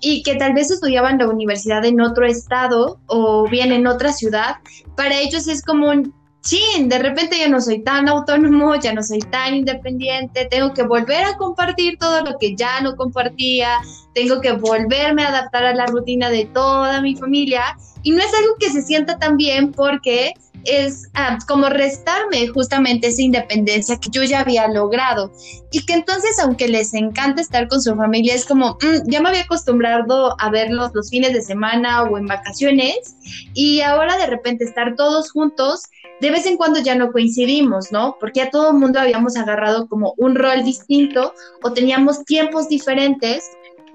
[0.00, 4.56] y que tal vez estudiaban la universidad en otro estado o bien en otra ciudad,
[4.94, 9.02] para ellos es como un, sí, de repente ya no soy tan autónomo, ya no
[9.02, 13.78] soy tan independiente, tengo que volver a compartir todo lo que ya no compartía,
[14.14, 17.76] tengo que volverme a adaptar a la rutina de toda mi familia.
[18.02, 20.34] Y no es algo que se sienta tan bien porque
[20.68, 25.32] es ah, como restarme justamente esa independencia que yo ya había logrado
[25.70, 29.30] y que entonces aunque les encanta estar con su familia es como mm, ya me
[29.30, 33.16] había acostumbrado a verlos los fines de semana o en vacaciones
[33.54, 35.82] y ahora de repente estar todos juntos
[36.20, 38.16] de vez en cuando ya no coincidimos, ¿no?
[38.18, 43.50] Porque a todo el mundo habíamos agarrado como un rol distinto o teníamos tiempos diferentes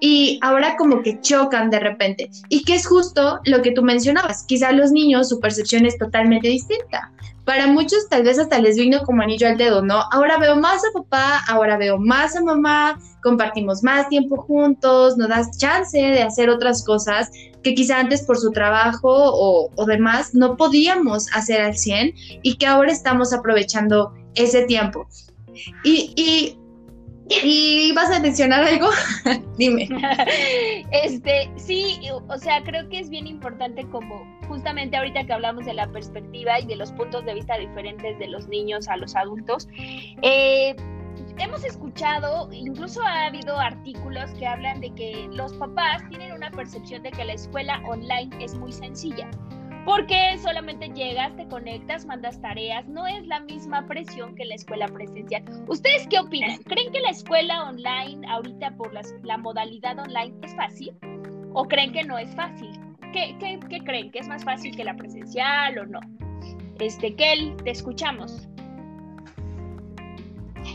[0.05, 2.29] y ahora como que chocan de repente.
[2.49, 6.49] Y que es justo lo que tú mencionabas, quizá los niños su percepción es totalmente
[6.49, 7.09] distinta.
[7.45, 10.03] Para muchos tal vez hasta les vino como anillo al dedo, ¿no?
[10.11, 15.29] Ahora veo más a papá, ahora veo más a mamá, compartimos más tiempo juntos, nos
[15.29, 17.31] das chance de hacer otras cosas
[17.63, 22.67] que quizá antes por su trabajo o, demás no podíamos hacer al 100 y que
[22.67, 25.07] ahora estamos aprovechando ese tiempo.
[25.85, 26.57] Y
[27.43, 28.89] ¿Y vas a mencionar algo?
[29.57, 29.87] Dime.
[30.91, 35.73] Este, sí, o sea, creo que es bien importante como justamente ahorita que hablamos de
[35.73, 39.67] la perspectiva y de los puntos de vista diferentes de los niños a los adultos.
[40.21, 40.75] Eh,
[41.37, 47.03] hemos escuchado, incluso ha habido artículos que hablan de que los papás tienen una percepción
[47.03, 49.29] de que la escuela online es muy sencilla
[49.85, 54.87] porque solamente llegas, te conectas, mandas tareas, no es la misma presión que la escuela
[54.87, 55.43] presencial.
[55.67, 56.57] ¿Ustedes qué opinan?
[56.63, 58.93] ¿Creen que la escuela online, ahorita por
[59.23, 60.95] la modalidad online, es fácil?
[61.53, 62.71] ¿O creen que no es fácil?
[63.11, 64.11] ¿Qué, creen?
[64.11, 65.99] ¿Que es más fácil que la presencial o no?
[66.79, 68.47] Este, Kel, te escuchamos.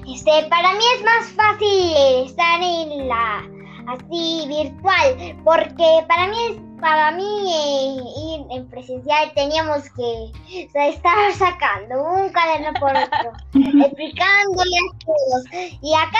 [0.07, 3.43] Este, para mí es más fácil estar en la
[3.89, 10.33] así virtual, porque para mí es para mí eh, ir en presencial teníamos que
[10.75, 13.33] estar sacando un caderno por otro,
[13.85, 15.45] explicándole a todos.
[15.83, 16.19] Y acá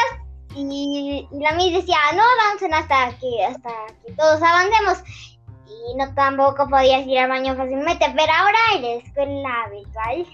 [0.55, 3.71] y, la mis decía, no avancen hasta que hasta
[4.05, 5.03] que todos avancemos.
[5.67, 10.27] Y no tampoco podías ir al baño fácilmente, pero ahora en la escuela virtual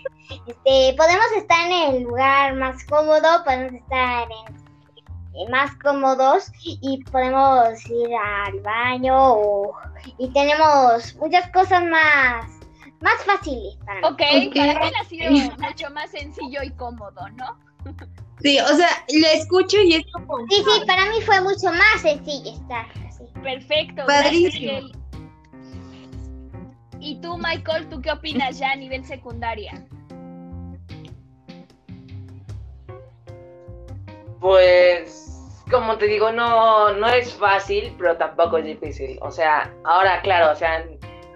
[0.46, 4.63] este, podemos estar en el lugar más cómodo, podemos estar en
[5.50, 9.36] más cómodos y podemos ir al baño
[10.18, 12.46] y tenemos muchas cosas más
[13.00, 14.06] más fáciles para mí.
[14.06, 17.58] Ok, para mí ha sido mucho más sencillo y cómodo, ¿no?
[18.40, 20.38] Sí, o sea, lo escucho y es como...
[20.48, 23.24] Sí, sí, para mí fue mucho más sencillo estar así.
[23.42, 24.04] Perfecto.
[24.06, 24.88] Padrísimo.
[26.98, 29.86] y tú, Michael, ¿tú qué opinas ya a nivel secundaria?
[34.40, 35.23] Pues
[35.70, 39.18] como te digo, no, no es fácil, pero tampoco es difícil.
[39.22, 40.84] O sea, ahora, claro, o sea,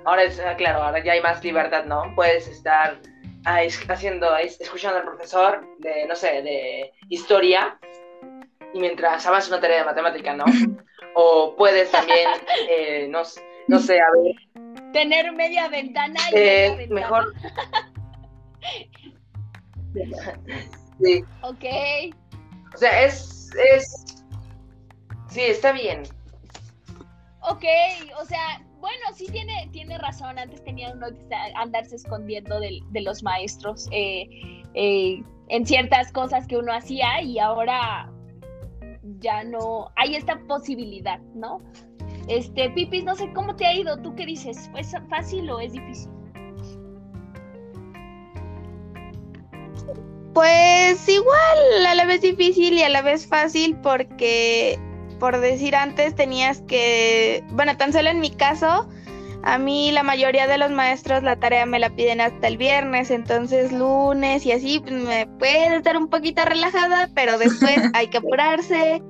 [0.05, 2.12] ahora es, claro, ahora ya hay más libertad, ¿no?
[2.14, 3.01] Puedes estar
[3.45, 7.79] haciendo, escuchando al profesor de, no sé, de historia
[8.75, 10.45] y mientras avanzas una tarea de matemática, ¿no?
[11.21, 12.29] O puedes también,
[12.69, 13.23] eh, no,
[13.67, 14.93] no, sé, a ver.
[14.93, 17.35] Tener media ventana y eh, mejor.
[21.03, 21.25] sí.
[21.43, 21.64] Ok.
[22.73, 24.08] O sea, es, es
[25.38, 26.03] Sí, está bien.
[27.42, 27.62] Ok,
[28.20, 30.37] o sea, bueno, sí tiene, tiene razón.
[30.37, 34.29] Antes tenía uno que andarse escondiendo de, los maestros eh,
[34.74, 38.11] eh, en ciertas cosas que uno hacía y ahora
[39.20, 41.62] ya no hay esta posibilidad, ¿no?
[42.27, 43.96] Este, Pipis, no sé cómo te ha ido.
[43.96, 44.68] ¿Tú qué dices?
[44.77, 46.11] ¿Es fácil o es difícil?
[50.35, 54.81] Pues igual, a la vez difícil y a la vez fácil porque,
[55.18, 58.88] por decir antes, tenías que, bueno, tan solo en mi caso,
[59.42, 63.11] a mí la mayoría de los maestros la tarea me la piden hasta el viernes,
[63.11, 68.18] entonces lunes y así pues, me puede estar un poquito relajada, pero después hay que
[68.18, 69.02] apurarse.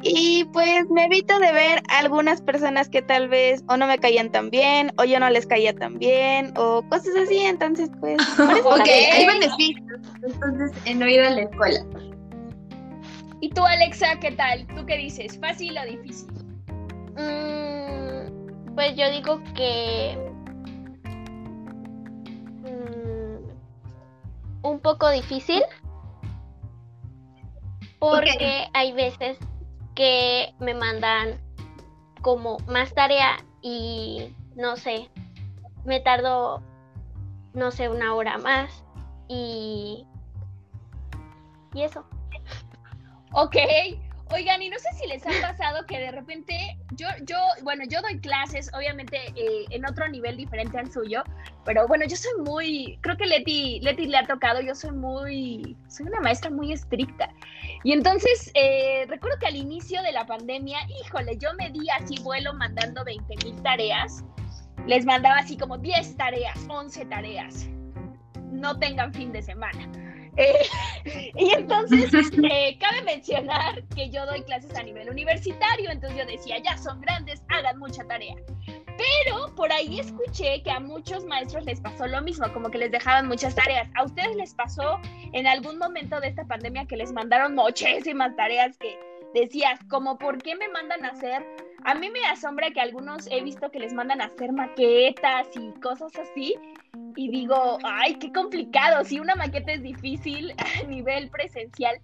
[0.00, 4.30] Y pues me evito de ver algunas personas que tal vez o no me caían
[4.30, 8.16] tan bien, o yo no les caía tan bien, o cosas así, entonces pues...
[8.38, 9.84] ok, hay beneficios
[10.22, 11.84] entonces en no ir a la escuela.
[13.40, 14.66] ¿Y tú Alexa, qué tal?
[14.74, 15.38] ¿Tú qué dices?
[15.38, 16.28] ¿Fácil o difícil?
[17.16, 20.18] Mm, pues yo digo que...
[22.64, 25.62] Mm, un poco difícil.
[28.00, 29.38] Porque hay veces
[29.94, 31.40] que me mandan
[32.22, 35.10] como más tarea y no sé,
[35.84, 36.62] me tardo,
[37.54, 38.84] no sé, una hora más
[39.28, 40.06] y,
[41.74, 42.04] y eso.
[43.32, 43.56] Ok,
[44.30, 48.02] Oigan, y no sé si les ha pasado que de repente yo, yo, bueno, yo
[48.02, 51.22] doy clases, obviamente eh, en otro nivel diferente al suyo,
[51.64, 55.76] pero bueno, yo soy muy, creo que Leti, Leti le ha tocado, yo soy muy,
[55.88, 57.30] soy una maestra muy estricta.
[57.84, 62.16] Y entonces, eh, recuerdo que al inicio de la pandemia, híjole, yo me di así
[62.22, 64.24] vuelo mandando 20 mil tareas,
[64.86, 67.66] les mandaba así como 10 tareas, 11 tareas,
[68.50, 70.07] no tengan fin de semana.
[70.38, 70.68] Eh,
[71.36, 76.58] y entonces, este, cabe mencionar que yo doy clases a nivel universitario, entonces yo decía,
[76.58, 78.36] ya son grandes, hagan mucha tarea.
[78.64, 82.90] Pero por ahí escuché que a muchos maestros les pasó lo mismo, como que les
[82.90, 83.88] dejaban muchas tareas.
[83.94, 85.00] ¿A ustedes les pasó
[85.32, 88.98] en algún momento de esta pandemia que les mandaron muchísimas tareas que
[89.34, 91.44] decías, como, ¿por qué me mandan a hacer?
[91.84, 95.72] A mí me asombra que algunos he visto que les mandan a hacer maquetas y
[95.80, 96.54] cosas así.
[97.16, 99.04] Y digo, ay, qué complicado.
[99.04, 102.00] Si una maqueta es difícil a nivel presencial,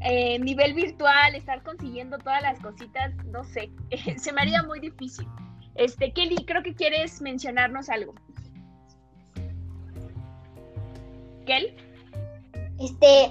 [0.00, 3.70] eh, nivel virtual, estar consiguiendo todas las cositas, no sé,
[4.16, 5.26] se me haría muy difícil.
[5.74, 8.14] Este, Kelly, creo que quieres mencionarnos algo.
[11.46, 11.74] ¿Kel?
[12.78, 13.30] Este,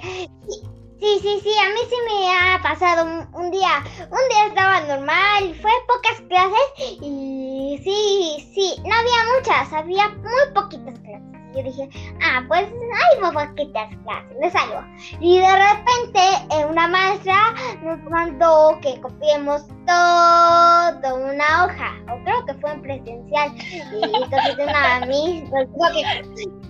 [0.99, 5.71] sí, sí, a mí sí me ha pasado un, día, un día estaba normal, fue
[5.87, 11.27] pocas clases y sí, sí, no había muchas, había muy poquitas clases.
[11.55, 11.89] Yo dije,
[12.21, 14.83] ah, pues hay muy poquitas clases, no salgo.
[15.19, 16.19] Y de repente
[16.51, 22.81] eh, una maestra nos mandó que copiemos todo una hoja, o creo que fue en
[22.81, 23.55] presencial.
[23.55, 26.66] Y entonces una a mí, pues, que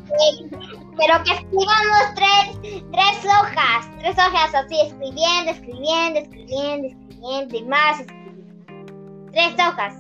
[0.98, 8.04] pero que escribamos tres, tres hojas, tres hojas así, escribiendo, escribiendo, escribiendo, escribiendo y más
[9.32, 9.94] Tres hojas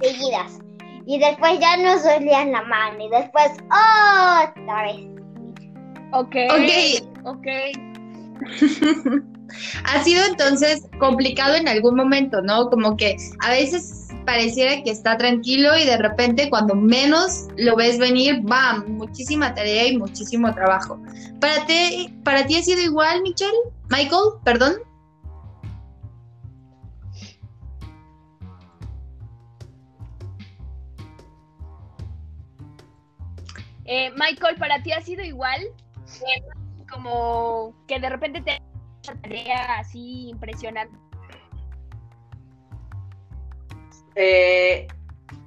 [0.00, 0.58] seguidas.
[1.06, 5.06] Y después ya nos dolían la mano y después otra vez.
[6.12, 6.36] Ok.
[6.50, 6.66] Ok.
[7.24, 7.46] Ok.
[9.84, 12.68] ha sido entonces complicado en algún momento, ¿no?
[12.70, 17.98] Como que a veces pareciera que está tranquilo y de repente cuando menos lo ves
[17.98, 18.84] venir, ¡bam!
[18.88, 21.00] Muchísima tarea y muchísimo trabajo.
[21.40, 23.52] ¿Para ti, para ti ha sido igual, Michelle?
[23.88, 24.74] Michael, perdón.
[33.84, 35.60] Eh, Michael, ¿para ti ha sido igual?
[36.90, 38.60] como que de repente te
[39.16, 40.96] tarea así impresionante.
[44.14, 44.88] Eh,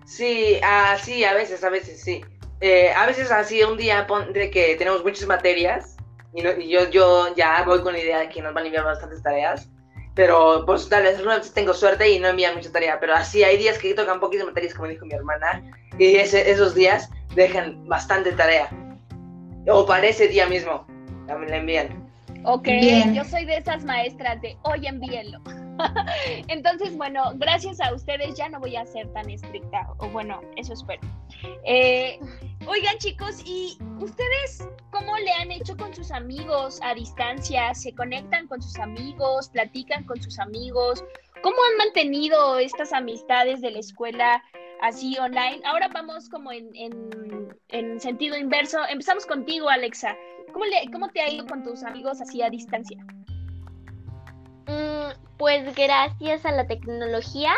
[0.06, 2.23] sí, ah, sí, a veces, a veces, sí.
[2.62, 5.97] Eh, a veces así un día de que tenemos muchas materias
[6.34, 9.21] y, yo, yo ya voy con la idea de que nos van a enviar bastantes
[9.21, 9.69] tareas,
[10.15, 11.21] pero pues tal vez
[11.54, 14.73] tengo suerte y no envían mucha tarea, pero así hay días que tocan poquitas materias,
[14.73, 15.62] como dijo mi hermana,
[15.97, 18.69] y esos días dejan bastante tarea.
[19.67, 20.86] O para ese día mismo,
[21.28, 22.03] la envían.
[22.45, 22.67] Ok,
[23.13, 25.39] yo soy de esas maestras de hoy envíenlo.
[26.49, 30.73] Entonces, bueno, gracias a ustedes ya no voy a ser tan estricta, o bueno, eso
[30.73, 31.01] espero.
[31.65, 32.19] Eh,
[32.67, 37.73] oigan chicos, ¿y ustedes cómo le han hecho con sus amigos a distancia?
[37.73, 39.49] ¿Se conectan con sus amigos?
[39.49, 41.03] ¿Platican con sus amigos?
[41.41, 44.43] ¿Cómo han mantenido estas amistades de la escuela
[44.84, 45.62] así online?
[45.65, 46.69] Ahora vamos como en,
[47.69, 48.78] en, sentido inverso.
[48.89, 50.15] Empezamos contigo, Alexa.
[50.52, 53.04] ¿Cómo, le, ¿Cómo te ha ido con tus amigos así a distancia?
[54.68, 57.53] Mm, pues gracias a la tecnología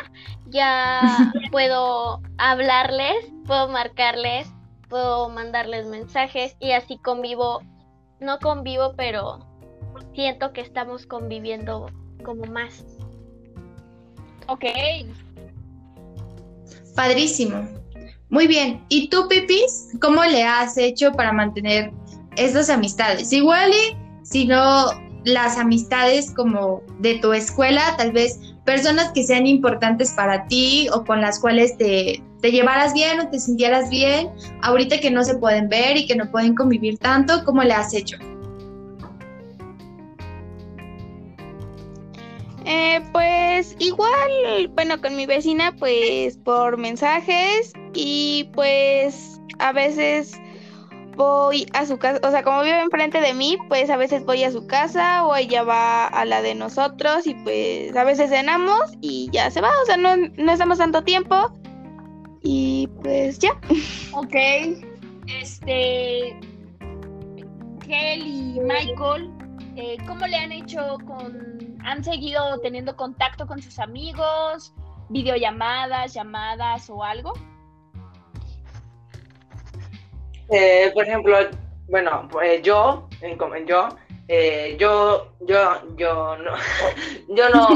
[0.47, 1.01] ya
[1.51, 4.47] puedo hablarles, puedo marcarles,
[4.87, 7.61] puedo mandarles mensajes y así convivo,
[8.19, 9.39] no convivo, pero
[10.13, 11.87] siento que estamos conviviendo
[12.23, 12.85] como más.
[14.47, 14.65] Ok.
[16.95, 17.67] Padrísimo.
[18.29, 18.83] Muy bien.
[18.89, 19.89] ¿Y tú, Pipis?
[20.01, 21.91] ¿Cómo le has hecho para mantener
[22.37, 23.31] estas amistades?
[23.31, 24.87] Igual y sino
[25.23, 31.03] las amistades como de tu escuela, tal vez personas que sean importantes para ti o
[31.03, 34.29] con las cuales te, te llevaras bien o te sintieras bien,
[34.61, 37.93] ahorita que no se pueden ver y que no pueden convivir tanto, ¿cómo le has
[37.93, 38.17] hecho?
[42.65, 50.39] Eh, pues igual, bueno, con mi vecina, pues por mensajes y pues a veces
[51.15, 54.43] voy a su casa, o sea, como vive enfrente de mí, pues a veces voy
[54.43, 58.81] a su casa o ella va a la de nosotros y pues a veces cenamos
[58.99, 61.51] y ya se va, o sea, no, no estamos tanto tiempo
[62.41, 63.51] y pues ya.
[64.13, 64.35] Ok,
[65.27, 66.37] este,
[67.85, 69.29] Kelly y Michael,
[69.75, 71.54] eh, ¿cómo le han hecho con,
[71.85, 74.73] han seguido teniendo contacto con sus amigos,
[75.09, 77.33] videollamadas, llamadas o algo?
[80.49, 81.37] Eh, por ejemplo,
[81.87, 83.07] bueno, pues yo,
[83.67, 83.89] yo,
[84.27, 86.51] eh, yo, yo, yo no,
[87.35, 87.67] yo no,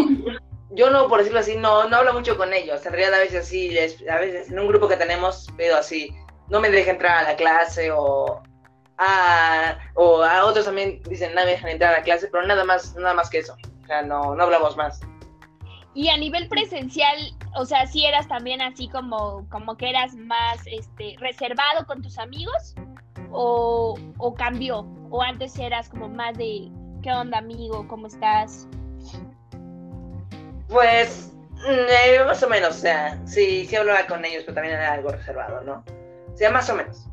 [0.72, 2.86] yo no, por decirlo así, no, no hablo mucho con ellos.
[2.86, 3.76] En realidad a veces sí,
[4.10, 6.16] a veces en un grupo que tenemos, pido así,
[6.50, 8.42] no me deja entrar a la clase o
[8.98, 12.66] a, o a otros también dicen, no me dejan entrar a la clase, pero nada
[12.66, 13.56] más, nada más que eso.
[13.90, 15.00] O sea, no, no hablamos más.
[15.96, 17.18] Y a nivel presencial,
[17.56, 22.20] o sea, si eras también así como, como que eras más este, reservado con tus
[22.20, 22.76] amigos
[23.32, 26.70] o, o cambió, o antes eras como más de,
[27.02, 27.88] ¿qué onda amigo?
[27.88, 28.68] ¿Cómo estás?
[30.68, 31.34] Pues,
[31.68, 35.10] eh, más o menos, o sea, sí, sí hablaba con ellos, pero también era algo
[35.10, 35.84] reservado, ¿no?
[36.32, 37.08] O sea, más o menos.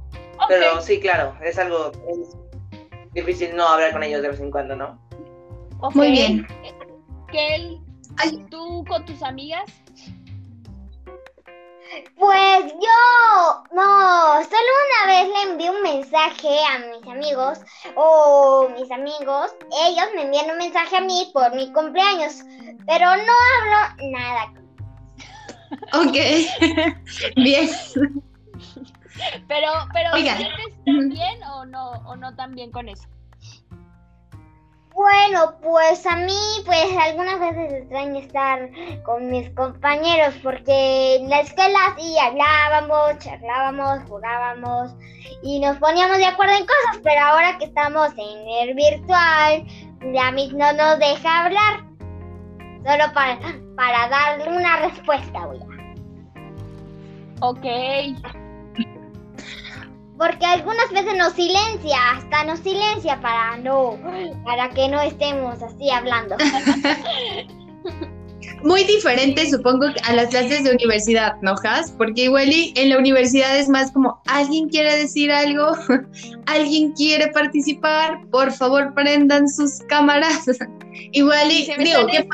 [0.46, 2.36] Pero sí, claro, es algo es
[3.14, 5.05] difícil no hablar con ellos de vez en cuando, ¿no?
[5.94, 6.46] Muy bien.
[8.18, 8.46] Ay.
[8.50, 9.70] ¿tú con tus amigas?
[12.16, 17.60] Pues yo, no, solo una vez le envié un mensaje a mis amigos
[17.94, 19.54] o mis amigos,
[19.86, 22.42] ellos me envían un mensaje a mí por mi cumpleaños,
[22.86, 24.52] pero no hablo nada.
[25.92, 26.16] Ok,
[27.36, 27.70] bien.
[29.48, 30.12] Pero, pero.
[30.14, 33.06] ¿sientes tan bien o no, o no tan bien con eso?
[34.96, 36.32] Bueno, pues a mí,
[36.64, 38.70] pues algunas veces extraño estar
[39.04, 44.94] con mis compañeros porque en la escuela sí hablábamos, charlábamos, jugábamos
[45.42, 49.66] y nos poníamos de acuerdo en cosas, pero ahora que estamos en el virtual,
[50.14, 51.84] ya mí no nos deja hablar.
[52.82, 53.38] Solo para,
[53.76, 55.76] para darle una respuesta, voy a.
[57.46, 57.66] Ok,
[60.18, 63.98] Porque algunas veces nos silencia, hasta nos silencia para no,
[64.44, 66.36] para que no estemos así hablando.
[68.62, 71.90] Muy diferente, supongo, a las clases de universidad, ¿no, Has?
[71.92, 75.76] Porque igual y en la universidad es más como, ¿alguien quiere decir algo?
[76.46, 78.18] ¿Alguien quiere participar?
[78.30, 80.46] Por favor, prendan sus cámaras.
[81.12, 82.26] igual y, digo, qué, es-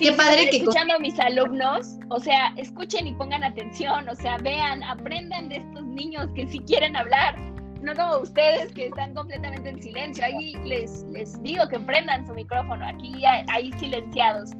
[0.00, 4.14] si Qué padre que escuchando a mis alumnos, o sea, escuchen y pongan atención, o
[4.14, 7.38] sea, vean, aprendan de estos niños que sí quieren hablar,
[7.82, 10.24] no como ustedes que están completamente en silencio.
[10.24, 14.52] Ahí les, les digo que prendan su micrófono, aquí hay, hay silenciados.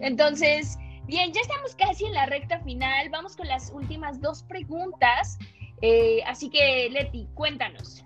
[0.00, 0.76] Entonces,
[1.06, 5.38] bien, ya estamos casi en la recta final, vamos con las últimas dos preguntas.
[5.80, 8.04] Eh, así que, Leti, cuéntanos.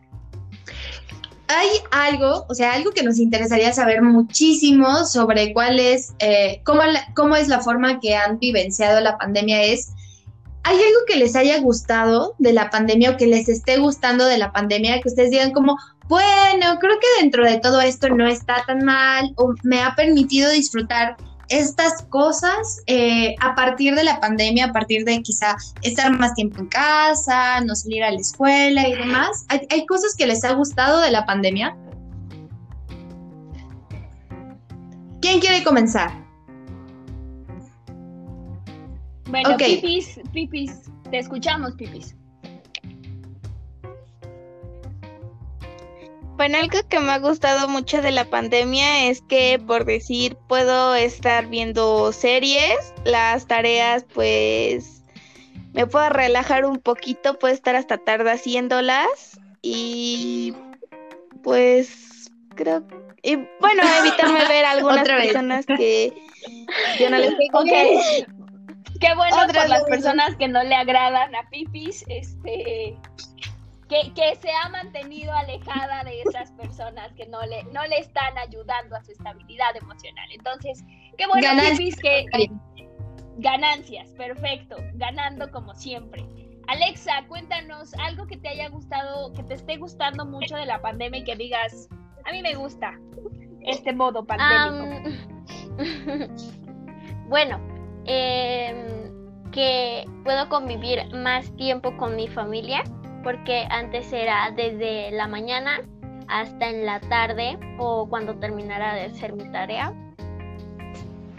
[1.49, 6.82] Hay algo, o sea, algo que nos interesaría saber muchísimo sobre cuál es, eh, cómo,
[6.82, 9.90] la- cómo es la forma que han vivenciado la pandemia es,
[10.64, 14.38] ¿hay algo que les haya gustado de la pandemia o que les esté gustando de
[14.38, 15.01] la pandemia?
[15.01, 15.78] Que ustedes digan como,
[16.09, 20.51] bueno, creo que dentro de todo esto no está tan mal o me ha permitido
[20.51, 21.16] disfrutar
[21.49, 26.61] estas cosas eh, a partir de la pandemia, a partir de quizá estar más tiempo
[26.61, 29.47] en casa, no salir a la escuela y demás.
[29.49, 31.76] ¿Hay, hay cosas que les ha gustado de la pandemia?
[35.20, 36.12] ¿Quién quiere comenzar?
[39.28, 39.57] Bueno.
[39.57, 42.14] Pipis, Pipis, te escuchamos, Pipis.
[46.37, 50.95] Bueno, algo que me ha gustado mucho de la pandemia es que, por decir, puedo
[50.95, 55.03] estar viendo series, las tareas, pues,
[55.72, 60.55] me puedo relajar un poquito, puedo estar hasta tarde haciéndolas y,
[61.43, 62.87] pues, creo,
[63.22, 66.12] y bueno, evitarme ver a algunas personas que
[67.01, 67.64] yo no les caigo Ok.
[67.64, 68.37] bien.
[69.01, 72.97] Qué bueno Otra por las personas que no le agradan a Pipis, este,
[73.89, 78.37] que, que se ha mantenido alejada de esas personas que no le, no le están
[78.39, 80.28] ayudando a su estabilidad emocional.
[80.32, 80.84] Entonces,
[81.16, 81.97] qué bueno, Ganancias.
[82.01, 82.26] Que
[83.39, 86.26] ganancias, perfecto, ganando como siempre.
[86.68, 91.20] Alexa, cuéntanos algo que te haya gustado, que te esté gustando mucho de la pandemia
[91.20, 91.89] y que digas,
[92.24, 92.99] A mí me gusta
[93.62, 95.11] este modo pandémico.
[97.28, 97.61] bueno,
[98.07, 102.82] em, que puedo convivir más tiempo con mi familia,
[103.26, 105.80] porque antes era desde la mañana
[106.28, 109.92] hasta en la tarde o cuando terminara de hacer mi tarea.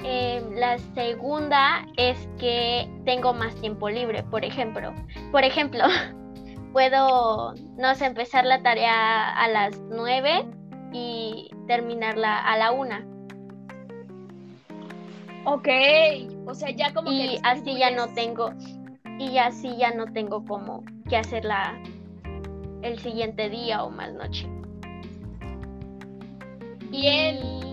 [0.04, 4.94] Em, la segunda es que tengo más tiempo libre, por ejemplo.
[5.32, 5.86] Por ejemplo,
[6.74, 10.46] puedo, no sé, empezar la tarea a las 9
[10.92, 12.96] y terminarla a la 1.
[15.46, 15.70] Ok,
[16.46, 18.52] o sea, ya como y así ya no tengo
[19.20, 21.80] y así ya no tengo como que hacerla
[22.82, 24.48] el siguiente día o más noche.
[26.92, 27.68] Y él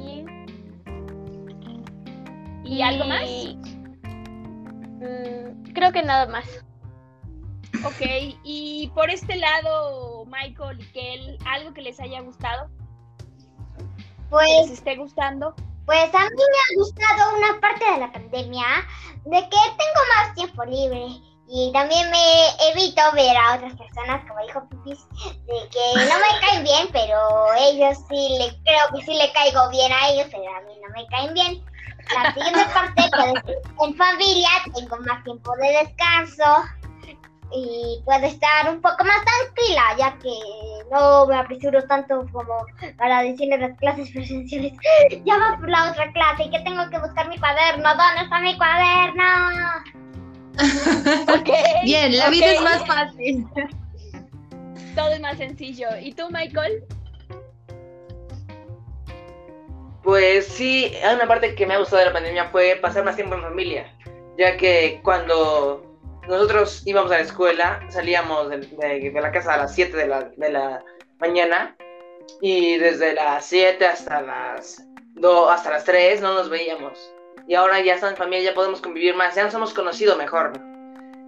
[2.64, 3.28] ¿Y, algo más?
[5.00, 6.46] Mm, creo que nada más.
[7.84, 8.00] Ok,
[8.42, 12.70] y por este lado, Michael y Kel, ¿algo que les haya gustado?
[14.30, 14.46] Pues.
[14.46, 15.54] ¿Que les esté gustando?
[15.84, 18.64] Pues a mí me ha gustado una parte de la pandemia
[19.26, 21.06] de que tengo más tiempo libre
[21.46, 25.06] y también me evito ver a otras personas, como dijo Pipis,
[25.46, 29.68] de que no me caen bien, pero ellos sí le creo que sí le caigo
[29.70, 31.64] bien a ellos, pero a mí no me caen bien.
[32.14, 36.64] La siguiente parte, pues, en familia tengo más tiempo de descanso
[37.52, 40.32] y puedo estar un poco más tranquila, ya que
[40.90, 42.66] no me apresuro tanto como
[42.98, 44.72] para decirle las clases presenciales.
[45.24, 47.88] Ya va por la otra clase y que tengo que buscar mi cuaderno.
[47.88, 49.24] ¿Dónde está mi cuaderno?
[51.84, 53.46] Bien, la vida es más fácil.
[54.94, 55.88] Todo es más sencillo.
[56.00, 56.84] ¿Y tú, Michael?
[60.02, 63.36] Pues sí, una parte que me ha gustado de la pandemia fue pasar más tiempo
[63.36, 63.90] en familia,
[64.36, 65.82] ya que cuando
[66.28, 70.50] nosotros íbamos a la escuela, salíamos de, la casa a las 7 de la, de
[70.50, 70.84] la,
[71.18, 71.74] mañana
[72.40, 74.84] y desde las 7 hasta las
[75.14, 77.13] 2, hasta las 3 no nos veíamos.
[77.46, 80.52] Y ahora ya estamos en familia, ya podemos convivir más, ya nos hemos conocido mejor.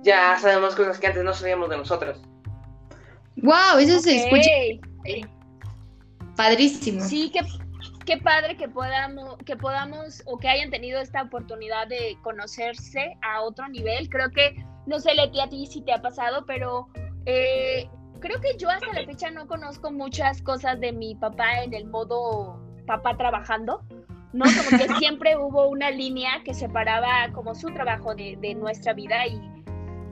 [0.02, 2.20] Ya sabemos cosas que antes no sabíamos de nosotros.
[3.36, 3.78] ¡Wow!
[3.78, 4.50] Eso se escucha
[6.36, 7.00] padrísimo.
[7.02, 7.40] Sí, qué,
[8.04, 13.42] qué padre que podamos, que podamos o que hayan tenido esta oportunidad de conocerse a
[13.42, 14.08] otro nivel.
[14.08, 14.56] Creo que
[14.86, 16.88] no sé, Leti, a ti si te ha pasado, pero
[17.26, 17.88] eh,
[18.20, 21.86] creo que yo hasta la fecha no conozco muchas cosas de mi papá en el
[21.86, 23.84] modo papá trabajando,
[24.44, 29.40] Como que siempre hubo una línea que separaba como su trabajo de, nuestra vida y,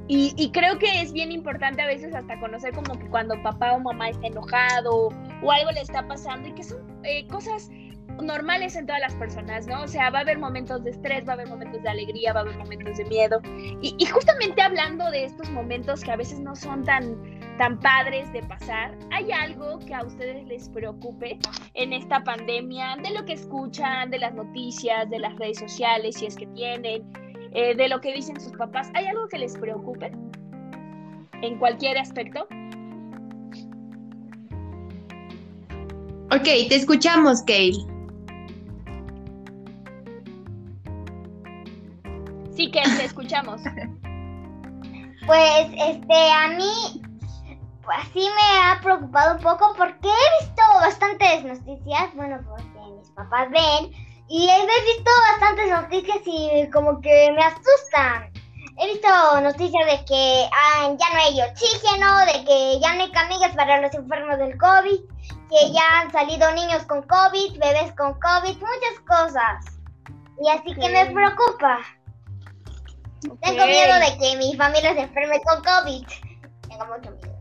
[0.08, 3.80] y, creo que es bien importante a veces hasta conocer como que cuando papá o
[3.80, 5.08] mamá está enojado
[5.42, 7.70] o algo le está pasando y que son eh, cosas
[8.22, 9.82] normales en todas las personas, ¿no?
[9.82, 12.40] O sea, va a haber momentos de estrés, va a haber momentos de alegría, va
[12.40, 13.40] a haber momentos de miedo.
[13.82, 17.16] Y, justamente hablando de estos momentos que a veces no son tan,
[17.58, 21.38] tan padres de pasar, ¿hay algo que a ustedes les preocupe
[21.74, 22.96] en esta pandemia?
[23.02, 27.04] De lo que escuchan, de las noticias, de las redes sociales, si es que tienen,
[27.52, 28.90] eh, de lo que dicen sus papás.
[28.94, 30.12] ¿Hay algo que les preocupe
[31.42, 32.46] en cualquier aspecto?
[36.30, 37.93] Ok, te escuchamos, Kale.
[42.55, 43.62] Sí, que te escuchamos.
[45.26, 47.02] Pues, este, a mí,
[47.82, 53.09] pues sí me ha preocupado un poco porque he visto bastantes noticias, bueno, porque mis
[53.12, 53.90] papás ven,
[54.28, 58.30] y he visto bastantes noticias y como que me asustan.
[58.76, 59.09] He visto
[59.40, 63.80] noticias de que ah, ya no hay oxígeno, de que ya no hay camillas para
[63.80, 65.00] los enfermos del COVID,
[65.48, 69.64] que ya han salido niños con COVID, bebés con COVID, muchas cosas.
[70.42, 71.78] Y así que me preocupa.
[73.42, 76.06] Tengo miedo de que mi familia se enferme con COVID.
[76.68, 77.40] Tengo mucho miedo.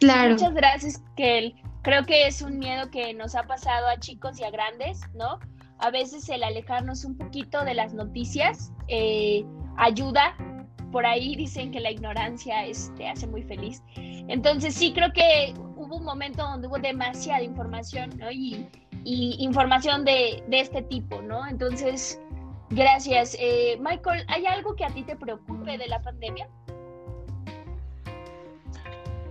[0.00, 0.34] Claro.
[0.34, 1.54] Muchas gracias, Kel.
[1.82, 5.38] Creo que es un miedo que nos ha pasado a chicos y a grandes, ¿no?
[5.78, 9.44] A veces el alejarnos un poquito de las noticias eh,
[9.76, 10.36] ayuda.
[10.92, 13.82] Por ahí dicen que la ignorancia te este, hace muy feliz.
[13.96, 18.30] Entonces sí, creo que hubo un momento donde hubo demasiada información, ¿no?
[18.30, 18.68] Y,
[19.04, 21.46] y información de, de este tipo, ¿no?
[21.46, 22.20] Entonces
[22.70, 23.36] Gracias.
[23.38, 26.48] Eh, Michael, ¿hay algo que a ti te preocupe de la pandemia?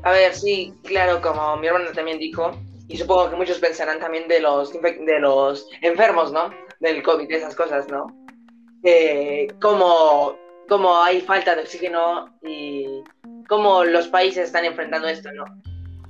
[0.03, 2.51] A ver, sí, claro, como mi hermana también dijo,
[2.87, 6.49] y supongo que muchos pensarán también de los, de los enfermos, ¿no?
[6.79, 8.07] Del COVID, esas cosas, ¿no?
[8.83, 10.37] Eh, como,
[10.69, 13.03] como hay falta de oxígeno y
[13.49, 15.43] cómo los países están enfrentando esto, ¿no?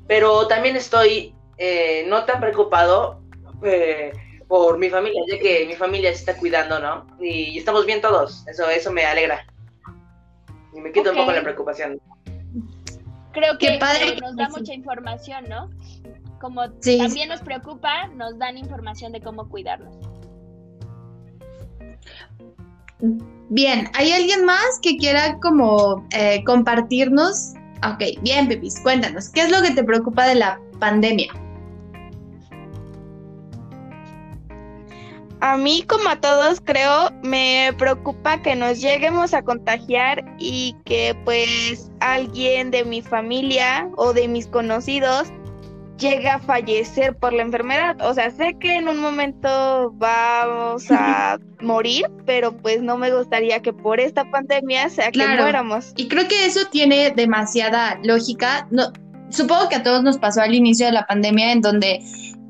[0.08, 3.22] Pero también estoy eh, no tan preocupado
[3.64, 4.12] eh,
[4.48, 7.06] por mi familia, ya que mi familia se está cuidando, ¿no?
[7.20, 9.46] Y estamos bien todos, eso, eso me alegra.
[10.74, 12.00] Y me quita un poco la preocupación.
[13.34, 15.70] Creo que padre nos da mucha información, ¿no?
[16.40, 19.96] como también nos preocupa, nos dan información de cómo cuidarnos.
[23.50, 27.54] Bien, ¿hay alguien más que quiera como eh, compartirnos?
[27.88, 31.32] Ok, bien, Pipis, cuéntanos, ¿qué es lo que te preocupa de la pandemia?
[35.40, 41.16] A mí, como a todos, creo, me preocupa que nos lleguemos a contagiar y que
[41.26, 45.28] pues alguien de mi familia o de mis conocidos
[45.98, 47.98] llegue a fallecer por la enfermedad.
[48.02, 53.62] O sea, sé que en un momento vamos a morir, pero pues no me gustaría
[53.62, 55.94] que por esta pandemia sea que muéramos.
[55.96, 58.68] Y creo que eso tiene demasiada lógica.
[58.72, 58.92] No,
[59.30, 62.00] supongo que a todos nos pasó al inicio de la pandemia en donde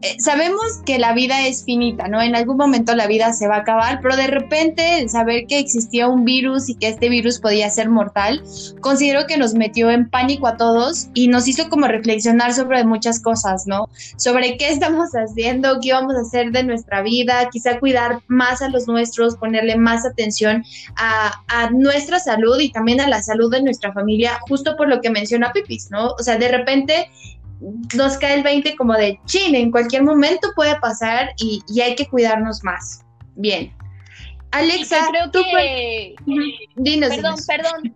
[0.03, 2.21] eh, sabemos que la vida es finita, ¿no?
[2.21, 5.57] En algún momento la vida se va a acabar, pero de repente el saber que
[5.57, 8.43] existía un virus y que este virus podía ser mortal,
[8.79, 13.19] considero que nos metió en pánico a todos y nos hizo como reflexionar sobre muchas
[13.19, 13.89] cosas, ¿no?
[14.17, 18.69] Sobre qué estamos haciendo, qué vamos a hacer de nuestra vida, quizá cuidar más a
[18.69, 20.63] los nuestros, ponerle más atención
[20.95, 25.01] a, a nuestra salud y también a la salud de nuestra familia, justo por lo
[25.01, 26.11] que menciona Pipis, ¿no?
[26.11, 27.09] O sea, de repente
[27.95, 32.07] nos cae el 20 como de chin, en cualquier momento puede pasar y, hay que
[32.07, 33.03] cuidarnos más.
[33.35, 33.73] Bien.
[34.51, 36.15] Alexa, creo tú que...
[36.75, 37.93] Dinos, perdón, perdón.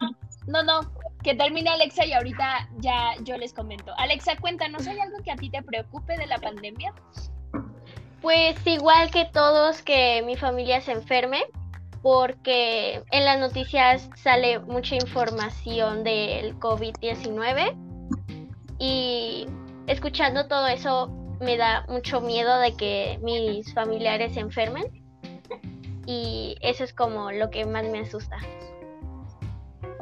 [0.47, 0.82] No, no,
[1.24, 3.93] que termine Alexa y ahorita ya yo les comento.
[3.97, 6.93] Alexa, cuéntanos, ¿hay algo que a ti te preocupe de la pandemia?
[8.22, 11.43] Pues igual que todos, que mi familia se enferme,
[12.01, 17.91] porque en las noticias sale mucha información del COVID-19
[18.82, 19.45] y
[19.86, 21.07] escuchando todo eso
[21.39, 24.86] me da mucho miedo de que mis familiares se enfermen.
[26.07, 28.38] Y eso es como lo que más me asusta.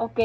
[0.00, 0.18] Ok,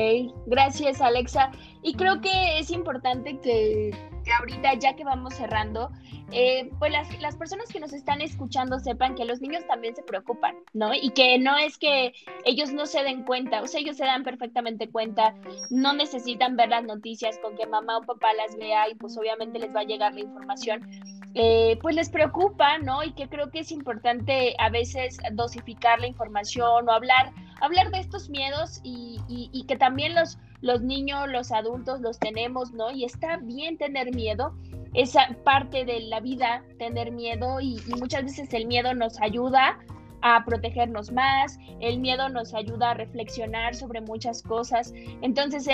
[0.45, 1.51] gracias Alexa.
[1.84, 5.91] Y creo que es importante que, que ahorita, ya que vamos cerrando,
[6.32, 10.01] eh, pues las, las, personas que nos están escuchando sepan que los niños también se
[10.01, 10.93] preocupan, ¿no?
[10.93, 12.13] Y que no es que
[12.45, 15.36] ellos no se den cuenta, o sea, ellos se dan perfectamente cuenta,
[15.69, 19.59] no necesitan ver las noticias con que mamá o papá las vea y pues obviamente
[19.59, 20.89] les va a llegar la información.
[21.38, 23.03] Eh, pues les preocupa, ¿no?
[23.03, 27.99] Y que creo que es importante a veces dosificar la información o hablar, hablar de
[27.99, 32.89] estos miedos y, y, que también los, los niños, los adultos los tenemos, ¿no?
[32.89, 34.55] Y está bien tener miedo,
[34.95, 39.77] esa parte de la vida, tener miedo y, muchas veces el miedo nos ayuda
[40.21, 44.93] a protegernos más, el miedo nos ayuda a reflexionar sobre muchas cosas.
[45.21, 45.73] Entonces, eh,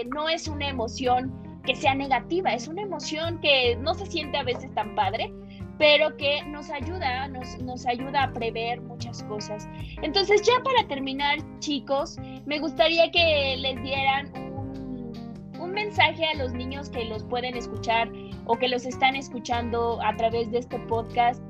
[0.00, 4.38] eh, no es una emoción que sea negativa, es una emoción que no se siente
[4.38, 5.32] a veces tan padre,
[5.78, 9.68] pero que nos ayuda, nos, nos ayuda a prever muchas cosas.
[10.00, 14.32] Entonces, ya para terminar, chicos, me gustaría que les dieran
[15.60, 18.10] un mensaje a los niños que los pueden escuchar
[18.46, 21.42] o que los están escuchando a través de este podcast,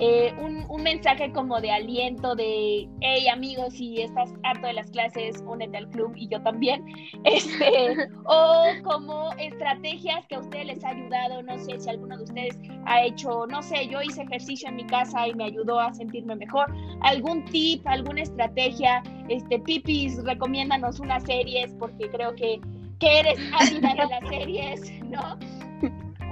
[0.00, 4.90] eh, un, un, mensaje como de aliento, de, hey amigos, si estás harto de las
[4.90, 6.84] clases, únete al club y yo también,
[7.24, 12.24] este, o como estrategias que a ustedes les ha ayudado, no sé si alguno de
[12.24, 15.94] ustedes ha hecho, no sé, yo hice ejercicio en mi casa y me ayudó a
[15.94, 22.60] sentirme mejor, algún tip, alguna estrategia, este, Pipis, recomiéndanos unas series porque creo que,
[22.98, 25.38] que eres ávida de las series, ¿no?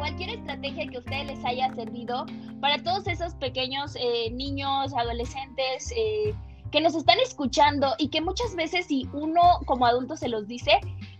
[0.03, 2.27] Cualquier estrategia que ustedes les haya servido
[2.61, 6.35] para todos esos pequeños eh, niños, adolescentes eh,
[6.73, 10.73] que nos están escuchando y que muchas veces si uno como adulto se los dice,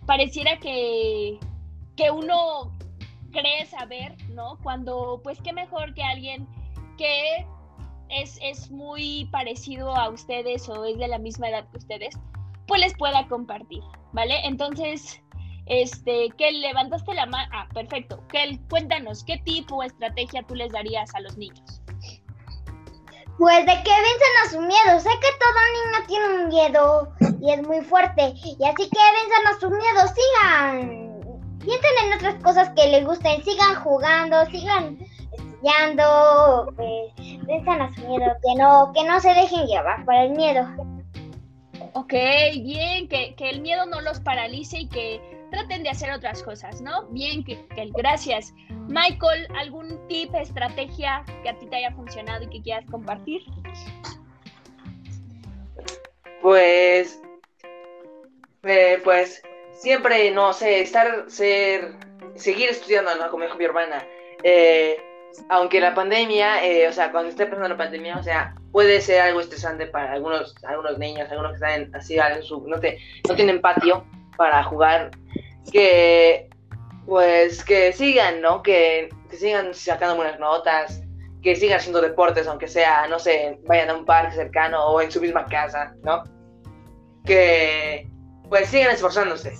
[0.05, 1.39] pareciera que,
[1.95, 2.77] que uno
[3.31, 4.57] cree saber, ¿no?
[4.61, 6.45] Cuando pues qué mejor que alguien
[6.97, 7.45] que
[8.09, 12.19] es, es muy parecido a ustedes o es de la misma edad que ustedes,
[12.67, 13.81] pues les pueda compartir,
[14.11, 14.45] ¿vale?
[14.45, 15.23] Entonces,
[15.65, 17.49] este, que levantaste la mano.
[17.53, 18.25] Ah, perfecto.
[18.27, 21.81] que cuéntanos, ¿qué tipo de estrategia tú les darías a los niños?
[23.37, 24.99] Pues de que venzan a su miedo.
[24.99, 28.33] Sé que todo niño tiene un miedo y es muy fuerte.
[28.35, 30.07] Y así que venzan a su miedo.
[30.15, 31.13] Sigan.
[31.59, 33.43] Piensen en otras cosas que les gusten.
[33.43, 34.99] Sigan jugando, sigan
[35.31, 36.73] estudiando.
[36.75, 38.25] Pues venzan a su miedo.
[38.43, 40.67] Que no, que no se dejen llevar por el miedo.
[41.93, 42.13] Ok,
[42.61, 45.21] bien, que, que el miedo no los paralice y que
[45.53, 47.07] traten de hacer otras cosas, ¿no?
[47.09, 47.63] Bien, que,
[47.95, 48.53] gracias.
[48.87, 53.43] Michael, ¿algún tip, estrategia que a ti te haya funcionado y que quieras compartir?
[56.41, 57.21] Pues,
[58.63, 59.43] eh, pues,
[59.73, 61.93] siempre, no sé, estar, ser,
[62.35, 63.29] seguir estudiando, ¿no?
[63.29, 64.03] Como dijo mi hermana.
[64.43, 64.97] Eh,
[65.49, 69.21] aunque la pandemia, eh, o sea, cuando esté pasando la pandemia, o sea, puede ser
[69.21, 72.17] algo estresante para algunos, algunos niños, algunos que están así,
[72.65, 74.03] no, te, no tienen patio
[74.35, 75.11] para jugar
[75.71, 76.49] que
[77.05, 78.63] pues que sigan, ¿no?
[78.63, 81.03] Que que sigan sacando buenas notas,
[81.41, 85.11] que sigan haciendo deportes, aunque sea, no sé, vayan a un parque cercano o en
[85.11, 86.23] su misma casa, ¿no?
[87.25, 88.07] Que
[88.47, 89.53] pues sigan esforzándose.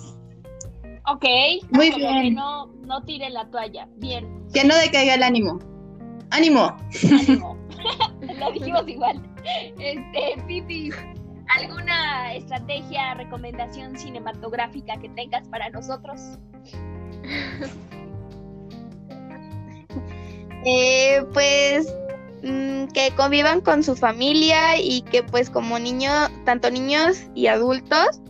[1.06, 1.24] Ok.
[1.70, 2.22] Muy bien.
[2.22, 3.88] Que no, no tire la toalla.
[3.96, 4.46] Bien.
[4.52, 5.58] Que no decaiga el ánimo.
[6.30, 6.76] ¡Ánimo!
[7.10, 7.58] Ánimo.
[8.38, 9.20] Lo dijimos igual.
[9.78, 10.90] Este, Pipi,
[11.56, 16.38] ¿alguna estrategia, recomendación cinematográfica que tengas para nosotros?
[20.66, 21.94] Eh, pues
[22.42, 26.10] mm, que convivan con su familia y que pues como niño,
[26.46, 28.22] tanto niños y adultos,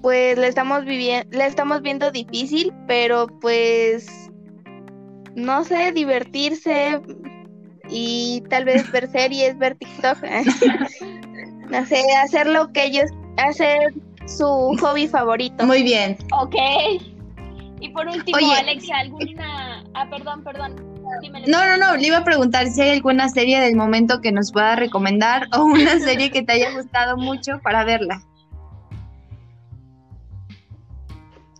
[0.00, 4.06] pues le estamos viviendo, le estamos viendo difícil, pero pues
[5.34, 7.00] no sé, divertirse
[7.88, 10.18] y tal vez ver series, ver TikTok,
[11.70, 13.94] no sé, hacer lo que ellos, hacer
[14.26, 15.66] su hobby favorito.
[15.66, 16.16] Muy bien.
[16.32, 16.54] Ok.
[17.80, 18.52] Y por último, Oye.
[18.54, 19.84] Alexa, ¿alguna...
[19.94, 20.76] Ah, perdón, perdón.
[21.48, 24.52] No, no, no, le iba a preguntar si hay alguna serie del momento que nos
[24.52, 28.22] pueda recomendar o una serie que te haya gustado mucho para verla.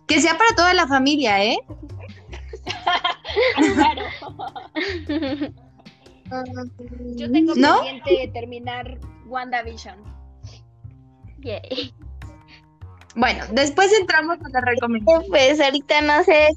[0.07, 1.57] Que sea para toda la familia, ¿eh?
[3.75, 4.03] Claro.
[7.15, 7.81] Yo tengo ¿No?
[7.81, 8.97] pendiente terminar
[9.31, 9.95] WandaVision.
[11.39, 11.93] Yay.
[13.15, 15.23] Bueno, después entramos a la recomendación.
[15.29, 16.49] Pues ahorita no sé,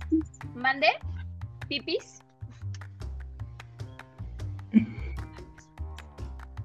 [0.55, 0.89] ¿Mande?
[1.69, 2.21] ¿Pipis?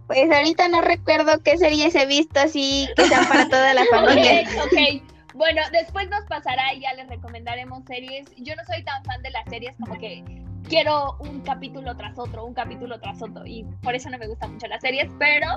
[0.07, 4.41] pues ahorita no recuerdo qué series he visto así que sean para toda la familia.
[4.41, 5.35] Ok, ok.
[5.35, 8.27] Bueno, después nos pasará y ya les recomendaremos series.
[8.37, 10.23] Yo no soy tan fan de las series como que
[10.67, 13.45] quiero un capítulo tras otro, un capítulo tras otro.
[13.45, 15.47] Y por eso no me gustan mucho las series, pero,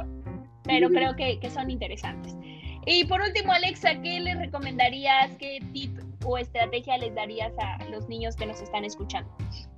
[0.65, 2.37] pero creo que, que son interesantes.
[2.85, 5.31] Y por último, Alexa, ¿qué les recomendarías?
[5.39, 9.31] ¿Qué tip o estrategia les darías a los niños que nos están escuchando?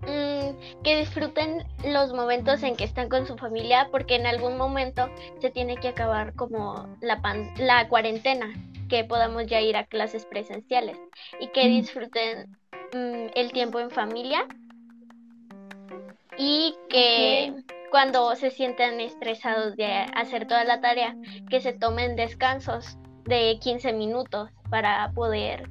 [0.03, 5.11] Mm, que disfruten los momentos en que están con su familia porque en algún momento
[5.41, 8.53] se tiene que acabar como la, pan- la cuarentena,
[8.89, 10.99] que podamos ya ir a clases presenciales
[11.41, 12.57] y que disfruten
[12.95, 14.47] mm, el tiempo en familia
[16.39, 17.53] y que
[17.95, 21.15] cuando se sientan estresados de hacer toda la tarea,
[21.49, 25.71] que se tomen descansos de 15 minutos para poder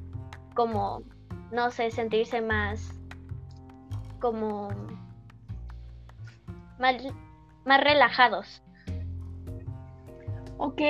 [0.55, 1.03] como,
[1.51, 2.93] no sé, sentirse más
[4.21, 4.69] como
[6.79, 6.95] más,
[7.65, 8.63] más relajados.
[10.59, 10.81] Ok,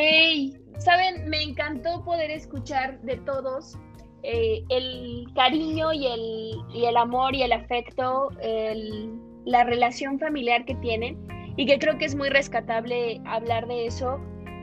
[0.78, 3.76] saben, me encantó poder escuchar de todos
[4.22, 10.66] eh, el cariño y el, y el amor y el afecto, el- la relación familiar
[10.66, 11.18] que tienen
[11.56, 14.20] y que creo que es muy rescatable hablar de eso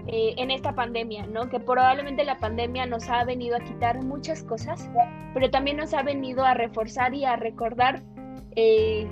[0.07, 1.49] eh, en esta pandemia, ¿no?
[1.49, 4.91] Que probablemente la pandemia nos ha venido a quitar muchas cosas,
[5.35, 8.03] pero también nos ha venido a reforzar y a recordar
[8.57, 9.07] eh,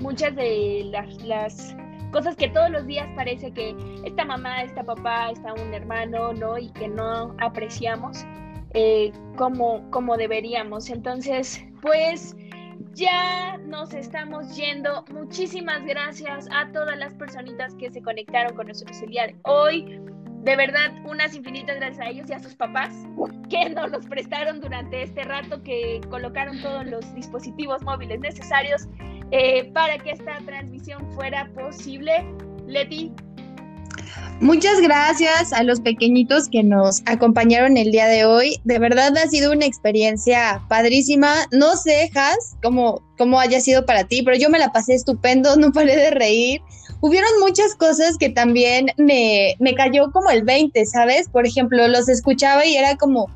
[0.00, 1.76] muchas de las,
[2.12, 6.56] cosas que todos los días parece que esta mamá, esta papá, está un hermano, ¿no?
[6.58, 8.24] Y que no apreciamos
[8.74, 10.90] eh, como, como deberíamos.
[10.90, 12.36] Entonces, pues
[12.94, 15.04] ya nos estamos yendo.
[15.10, 20.00] Muchísimas gracias a todas las personitas que se conectaron con nosotros el día de hoy.
[20.42, 22.94] De verdad, unas infinitas gracias a ellos y a sus papás
[23.48, 28.86] que nos los prestaron durante este rato, que colocaron todos los dispositivos móviles necesarios
[29.30, 32.24] eh, para que esta transmisión fuera posible.
[32.66, 33.12] Leti,
[34.40, 38.60] Muchas gracias a los pequeñitos que nos acompañaron el día de hoy.
[38.64, 41.32] De verdad ha sido una experiencia padrísima.
[41.52, 45.56] No sé, Has, cómo, cómo haya sido para ti, pero yo me la pasé estupendo,
[45.58, 46.60] no paré de reír.
[47.00, 51.28] Hubieron muchas cosas que también me, me cayó como el 20, ¿sabes?
[51.28, 53.26] Por ejemplo, los escuchaba y era como,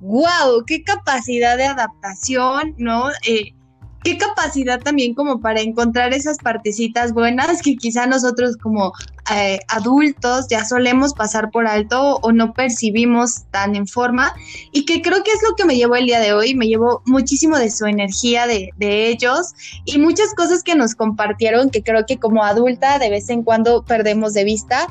[0.00, 3.10] wow, qué capacidad de adaptación, ¿no?
[3.26, 3.54] Eh,
[4.04, 8.92] qué capacidad también como para encontrar esas partecitas buenas que quizá nosotros como
[9.34, 14.34] eh, adultos ya solemos pasar por alto o no percibimos tan en forma
[14.72, 17.02] y que creo que es lo que me llevó el día de hoy, me llevó
[17.06, 19.54] muchísimo de su energía de, de ellos
[19.86, 23.84] y muchas cosas que nos compartieron que creo que como adulta de vez en cuando
[23.84, 24.86] perdemos de vista.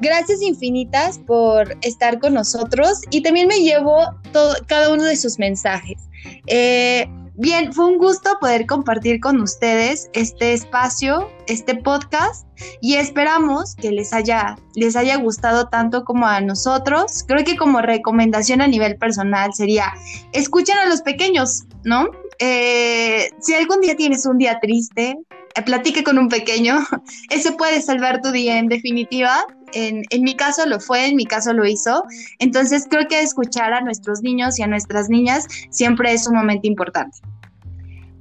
[0.00, 5.38] Gracias infinitas por estar con nosotros y también me llevo todo, cada uno de sus
[5.38, 6.00] mensajes.
[6.46, 7.06] Eh,
[7.36, 12.46] Bien, fue un gusto poder compartir con ustedes este espacio, este podcast
[12.80, 17.24] y esperamos que les haya, les haya gustado tanto como a nosotros.
[17.26, 19.92] Creo que como recomendación a nivel personal sería,
[20.32, 22.06] escuchen a los pequeños, ¿no?
[22.38, 25.18] Eh, si algún día tienes un día triste,
[25.56, 26.86] eh, platique con un pequeño,
[27.30, 29.44] ese puede salvar tu día en definitiva.
[29.74, 32.04] En, en, mi caso lo fue, en mi caso lo hizo.
[32.38, 37.18] Entonces creo que escuchar a nuestros niños y a nuestras niñas siempre es sumamente importante.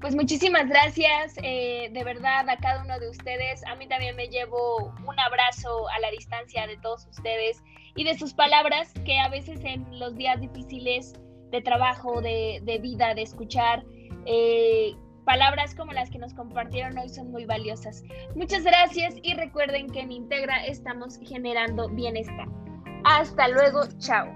[0.04, 3.66] Pues muchísimas gracias, eh, de verdad, a cada uno de ustedes.
[3.68, 7.64] A mí también me llevo un abrazo a la distancia de todos ustedes
[7.96, 11.14] y de sus palabras que a veces en los días difíciles
[11.52, 13.86] de trabajo, de, de vida, de escuchar,
[14.26, 14.94] eh,
[15.24, 18.04] palabras como las que nos compartieron hoy son muy valiosas.
[18.36, 22.48] Muchas gracias y recuerden que en Integra estamos generando bienestar.
[23.04, 24.28] Hasta luego, chao.